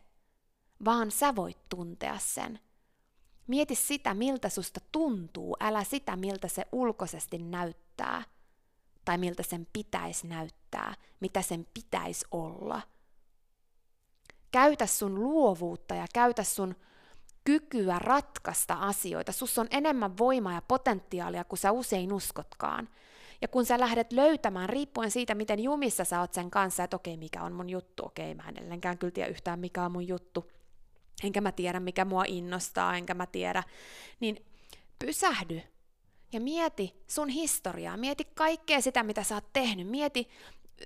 Vaan 0.85 1.11
sä 1.11 1.37
voit 1.37 1.59
tuntea 1.69 2.19
sen. 2.19 2.61
Mieti 3.47 3.75
sitä, 3.75 4.15
miltä 4.15 4.49
susta 4.49 4.81
tuntuu, 4.93 5.57
älä 5.61 5.85
sitä, 5.85 6.17
miltä 6.17 6.49
se 6.49 6.67
ulkoisesti 6.73 7.39
näyttää. 7.39 8.23
Tai 9.05 9.19
miltä 9.19 9.43
sen 9.43 9.67
pitäisi 9.73 10.27
näyttää, 10.27 10.95
mitä 11.21 11.43
sen 11.43 11.67
pitäisi 11.75 12.27
olla. 12.31 12.81
Käytä 14.51 14.87
sun 14.87 15.23
luovuutta 15.23 15.95
ja 15.95 16.07
käytä 16.15 16.45
sun 16.45 16.75
kykyä 17.45 17.99
ratkaista 17.99 18.75
asioita. 18.75 19.33
Sus 19.33 19.59
on 19.59 19.67
enemmän 19.71 20.19
voimaa 20.19 20.53
ja 20.53 20.63
potentiaalia 20.63 21.45
kuin 21.45 21.59
sä 21.59 21.73
usein 21.73 22.13
uskotkaan. 22.13 22.89
Ja 23.43 23.49
kun 23.49 23.67
sä 23.67 23.81
lähdet 23.81 24.13
löytämään, 24.13 24.69
riippuen 24.69 25.11
siitä, 25.11 25.35
miten 25.35 25.61
jumissa 25.61 26.05
sä 26.05 26.21
oot 26.21 26.33
sen 26.33 26.51
kanssa, 26.51 26.85
että 26.85 26.97
okei, 26.97 27.17
mikä 27.17 27.43
on 27.43 27.53
mun 27.53 27.71
juttu, 27.71 28.07
okei, 28.07 28.35
mä 28.35 28.49
en 28.49 28.57
edelleenkään 28.57 28.99
kyllä 28.99 29.11
tiedä 29.11 29.31
yhtään, 29.31 29.59
mikä 29.59 29.85
on 29.85 29.93
mun 29.93 30.09
juttu, 30.09 30.51
enkä 31.25 31.41
mä 31.41 31.53
tiedä, 31.53 31.81
mikä 31.81 32.05
mua 32.05 32.25
innostaa, 32.27 32.97
enkä 32.97 33.15
mä 33.15 33.27
tiedä, 33.27 33.63
niin 34.21 34.45
pysähdy 34.99 35.63
ja 36.33 36.41
mieti 36.41 37.03
sun 37.07 37.29
historiaa, 37.29 37.97
mieti 37.97 38.25
kaikkea 38.25 38.81
sitä, 38.81 39.03
mitä 39.03 39.23
sä 39.23 39.35
oot 39.35 39.53
tehnyt, 39.53 39.89
mieti 39.89 40.29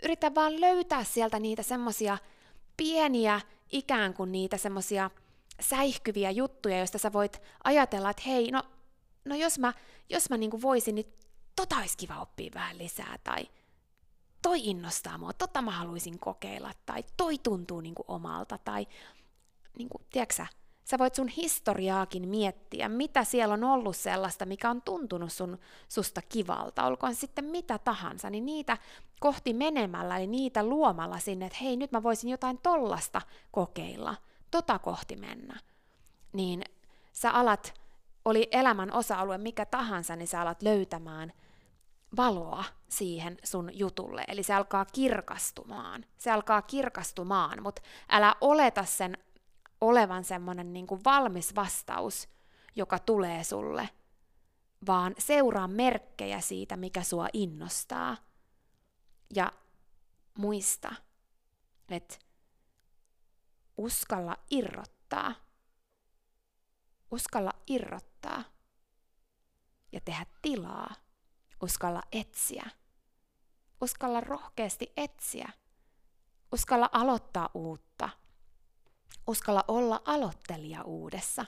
yritä 0.03 0.35
vaan 0.35 0.61
löytää 0.61 1.05
sieltä 1.05 1.39
niitä 1.39 1.63
semmosia 1.63 2.19
pieniä, 2.77 3.41
ikään 3.73 4.15
kuin 4.15 4.33
niitä 4.33 4.57
semmosia 4.57 5.11
säihkyviä 5.61 6.31
juttuja, 6.31 6.79
joista 6.79 6.99
sä 6.99 7.13
voit 7.13 7.43
ajatella, 7.65 8.11
että 8.11 8.23
hei, 8.27 8.51
no, 8.51 8.63
no 9.25 9.37
jos 9.37 9.59
mä, 9.59 9.73
jos 10.11 10.31
mä 10.31 10.37
niinku 10.37 10.63
voisin, 10.63 10.95
niin 10.95 11.13
tota 11.57 11.77
olisi 11.77 11.97
kiva 11.97 12.21
oppia 12.21 12.51
vähän 12.55 12.79
lisää, 12.79 13.19
tai 13.25 13.49
toi 14.43 14.61
innostaa 14.65 15.19
mua, 15.19 15.33
tota 15.33 15.63
mä 15.63 15.71
haluaisin 15.71 16.19
kokeilla, 16.19 16.73
tai 16.87 17.05
toi 17.17 17.39
tuntuu 17.39 17.81
niinku 17.81 18.05
omalta, 18.09 18.59
tai 18.59 18.87
niinku, 19.79 20.01
tiedätkö 20.11 20.47
sä 20.85 20.99
voit 20.99 21.15
sun 21.15 21.29
historiaakin 21.29 22.29
miettiä, 22.29 22.89
mitä 22.89 23.25
siellä 23.25 23.55
on 23.55 23.65
ollut 23.65 23.97
sellaista, 23.97 24.47
mikä 24.47 24.71
on 24.71 24.83
tuntunut 24.83 25.33
sun, 25.33 25.59
susta 25.89 26.23
kivalta, 26.29 26.87
olkoon 26.87 27.15
sitten 27.15 27.45
mitä 27.45 27.79
tahansa, 27.79 28.31
niin 28.31 28.47
niitä 28.47 28.79
kohti 29.21 29.53
menemällä, 29.53 30.17
eli 30.17 30.27
niitä 30.27 30.63
luomalla 30.63 31.19
sinne, 31.19 31.47
että 31.47 31.59
hei, 31.61 31.77
nyt 31.77 31.93
mä 31.93 32.03
voisin 32.03 32.31
jotain 32.31 32.59
tollasta 32.59 33.23
kokeilla, 33.51 34.17
tota 34.51 34.79
kohti 34.79 35.17
mennä, 35.17 35.61
niin 36.33 36.63
sä 37.13 37.31
alat, 37.31 37.75
oli 38.25 38.49
elämän 38.53 38.93
osa-alue 38.93 39.39
mikä 39.39 39.67
tahansa, 39.67 40.17
niin 40.17 40.29
sä 40.29 40.41
alat 40.41 40.63
löytämään 40.63 41.33
valoa 42.17 42.65
siihen 42.89 43.39
sun 43.45 43.79
jutulle. 43.79 44.25
Eli 44.29 44.43
se 44.43 44.55
alkaa 44.55 44.85
kirkastumaan. 44.85 46.05
Se 46.19 46.31
alkaa 46.31 46.63
kirkastumaan, 46.63 47.63
mutta 47.63 47.83
älä 48.09 48.35
oleta 48.41 48.85
sen 48.85 49.19
olevan 49.81 50.25
semmoinen 50.25 50.73
niin 50.73 50.87
kuin 50.87 51.05
valmis 51.05 51.55
vastaus, 51.55 52.29
joka 52.77 52.99
tulee 52.99 53.45
sulle, 53.45 53.89
vaan 54.87 55.15
seuraa 55.19 55.69
merkkejä 55.69 56.41
siitä, 56.41 56.77
mikä 56.77 57.03
sua 57.03 57.29
innostaa. 57.33 58.17
Ja 59.35 59.53
muista, 60.39 60.95
että 61.89 62.19
uskalla 63.77 64.37
irrottaa. 64.51 65.35
Uskalla 67.11 67.53
irrottaa 67.67 68.45
ja 69.93 70.01
tehdä 70.01 70.27
tilaa. 70.43 70.95
Uskalla 71.63 72.03
etsiä. 72.13 72.71
Uskalla 73.81 74.21
rohkeasti 74.21 74.93
etsiä. 74.97 75.49
Uskalla 76.53 76.91
aloittaa 76.93 77.49
uutta. 77.55 78.09
Uskalla 79.27 79.65
olla 79.69 80.03
aloittelija 80.05 80.83
uudessa. 80.83 81.47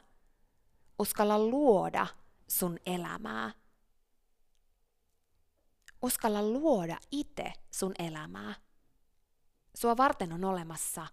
Uskalla 0.98 1.38
luoda 1.38 2.06
sun 2.48 2.78
elämää. 2.86 3.52
Uskalla 6.02 6.42
luoda 6.42 6.98
itse 7.10 7.52
sun 7.70 7.92
elämää. 7.98 8.54
Sua 9.74 9.96
varten 9.96 10.32
on 10.32 10.44
olemassa 10.44 11.06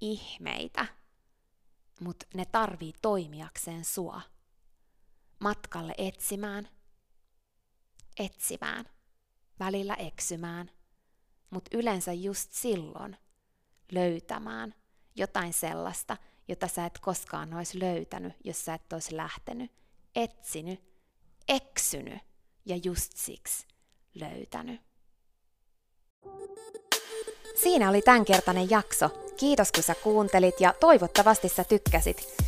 ihmeitä, 0.00 0.86
mutta 2.00 2.26
ne 2.34 2.44
tarvii 2.44 2.92
toimijakseen 3.02 3.84
sua. 3.84 4.20
Matkalle 5.40 5.94
etsimään, 5.98 6.68
etsimään, 8.18 8.84
välillä 9.60 9.94
eksymään, 9.94 10.70
mutta 11.50 11.76
yleensä 11.76 12.12
just 12.12 12.52
silloin 12.52 13.16
löytämään– 13.92 14.74
jotain 15.18 15.52
sellaista, 15.52 16.16
jota 16.48 16.68
sä 16.68 16.86
et 16.86 16.98
koskaan 16.98 17.54
olisi 17.54 17.80
löytänyt, 17.80 18.32
jos 18.44 18.64
sä 18.64 18.74
et 18.74 18.92
olisi 18.92 19.16
lähtenyt, 19.16 19.72
etsinyt, 20.16 20.80
eksynyt 21.48 22.18
ja 22.64 22.76
just 22.84 23.12
siksi 23.16 23.66
löytänyt. 24.14 24.80
Siinä 27.62 27.90
oli 27.90 28.02
tämänkertainen 28.02 28.70
jakso. 28.70 29.08
Kiitos 29.36 29.72
kun 29.72 29.82
sä 29.82 29.94
kuuntelit 29.94 30.60
ja 30.60 30.74
toivottavasti 30.80 31.48
sä 31.48 31.64
tykkäsit. 31.64 32.47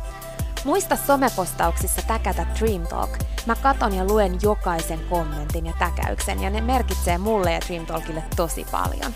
Muista 0.65 0.95
somepostauksissa 0.95 2.01
täkätä 2.07 2.45
Dream 2.59 2.87
Talk. 2.87 3.09
Mä 3.45 3.55
katon 3.55 3.95
ja 3.95 4.05
luen 4.05 4.39
jokaisen 4.41 4.99
kommentin 5.09 5.65
ja 5.65 5.73
täkäyksen, 5.79 6.41
ja 6.41 6.49
ne 6.49 6.61
merkitsee 6.61 7.17
mulle 7.17 7.53
ja 7.53 7.59
Dream 7.67 7.85
Talkille 7.85 8.23
tosi 8.35 8.65
paljon. 8.71 9.13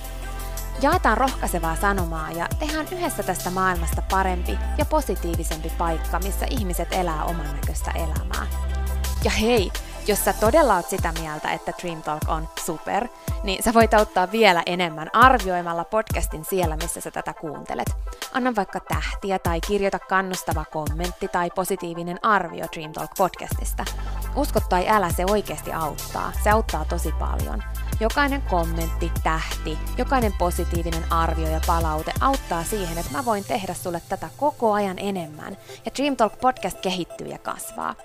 Jaetaan 0.81 1.17
rohkaisevaa 1.17 1.75
sanomaa 1.75 2.31
ja 2.31 2.47
tehdään 2.60 2.88
yhdessä 2.91 3.23
tästä 3.23 3.49
maailmasta 3.49 4.01
parempi 4.12 4.58
ja 4.77 4.86
positiivisempi 4.86 5.71
paikka, 5.77 6.19
missä 6.19 6.45
ihmiset 6.49 6.88
elää 6.91 7.23
oman 7.23 7.55
näköistä 7.55 7.91
elämää. 7.91 8.47
Ja 9.23 9.31
hei, 9.31 9.71
jos 10.08 10.25
sä 10.25 10.34
todella 10.34 10.75
oot 10.75 10.89
sitä 10.89 11.13
mieltä, 11.19 11.51
että 11.51 11.73
Dream 11.81 12.01
Talk 12.01 12.21
on 12.27 12.49
super, 12.65 13.08
niin 13.45 13.63
sä 13.63 13.73
voit 13.73 13.93
auttaa 13.93 14.31
vielä 14.31 14.63
enemmän 14.65 15.10
arvioimalla 15.13 15.84
podcastin 15.84 16.45
siellä, 16.45 16.75
missä 16.75 17.01
sä 17.01 17.12
tätä 17.12 17.34
kuuntelet. 17.34 17.88
Anna 18.34 18.55
vaikka 18.55 18.79
tähtiä 18.79 19.39
tai 19.39 19.62
kirjoita 19.62 19.99
kannustava 19.99 20.65
kommentti 20.65 21.27
tai 21.27 21.49
positiivinen 21.55 22.19
arvio 22.21 22.65
Dream 22.75 22.91
Talk 22.93 23.12
podcastista. 23.17 23.86
Usko 24.36 24.60
tai 24.69 24.89
älä, 24.89 25.10
se 25.10 25.25
oikeasti 25.29 25.73
auttaa. 25.73 26.31
Se 26.43 26.49
auttaa 26.49 26.86
tosi 26.86 27.12
paljon. 27.19 27.63
Jokainen 27.99 28.41
kommentti, 28.41 29.12
tähti, 29.23 29.77
jokainen 29.97 30.34
positiivinen 30.39 31.12
arvio 31.13 31.47
ja 31.47 31.62
palaute 31.67 32.12
auttaa 32.21 32.63
siihen, 32.63 32.97
että 32.97 33.12
mä 33.12 33.25
voin 33.25 33.43
tehdä 33.43 33.73
sulle 33.73 34.01
tätä 34.10 34.29
koko 34.38 34.73
ajan 34.73 34.99
enemmän. 34.99 35.58
Ja 35.86 35.91
Dream 35.97 36.15
Talk 36.15 36.39
podcast 36.41 36.79
kehittyy 36.79 37.27
ja 37.27 37.38
kasvaa. 37.38 37.95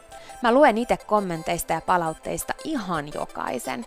Mä 0.42 0.52
luen 0.52 0.78
itse 0.78 0.96
kommenteista 0.96 1.72
ja 1.72 1.80
palautteista 1.80 2.54
ihan 2.64 3.08
jokaisen. 3.14 3.86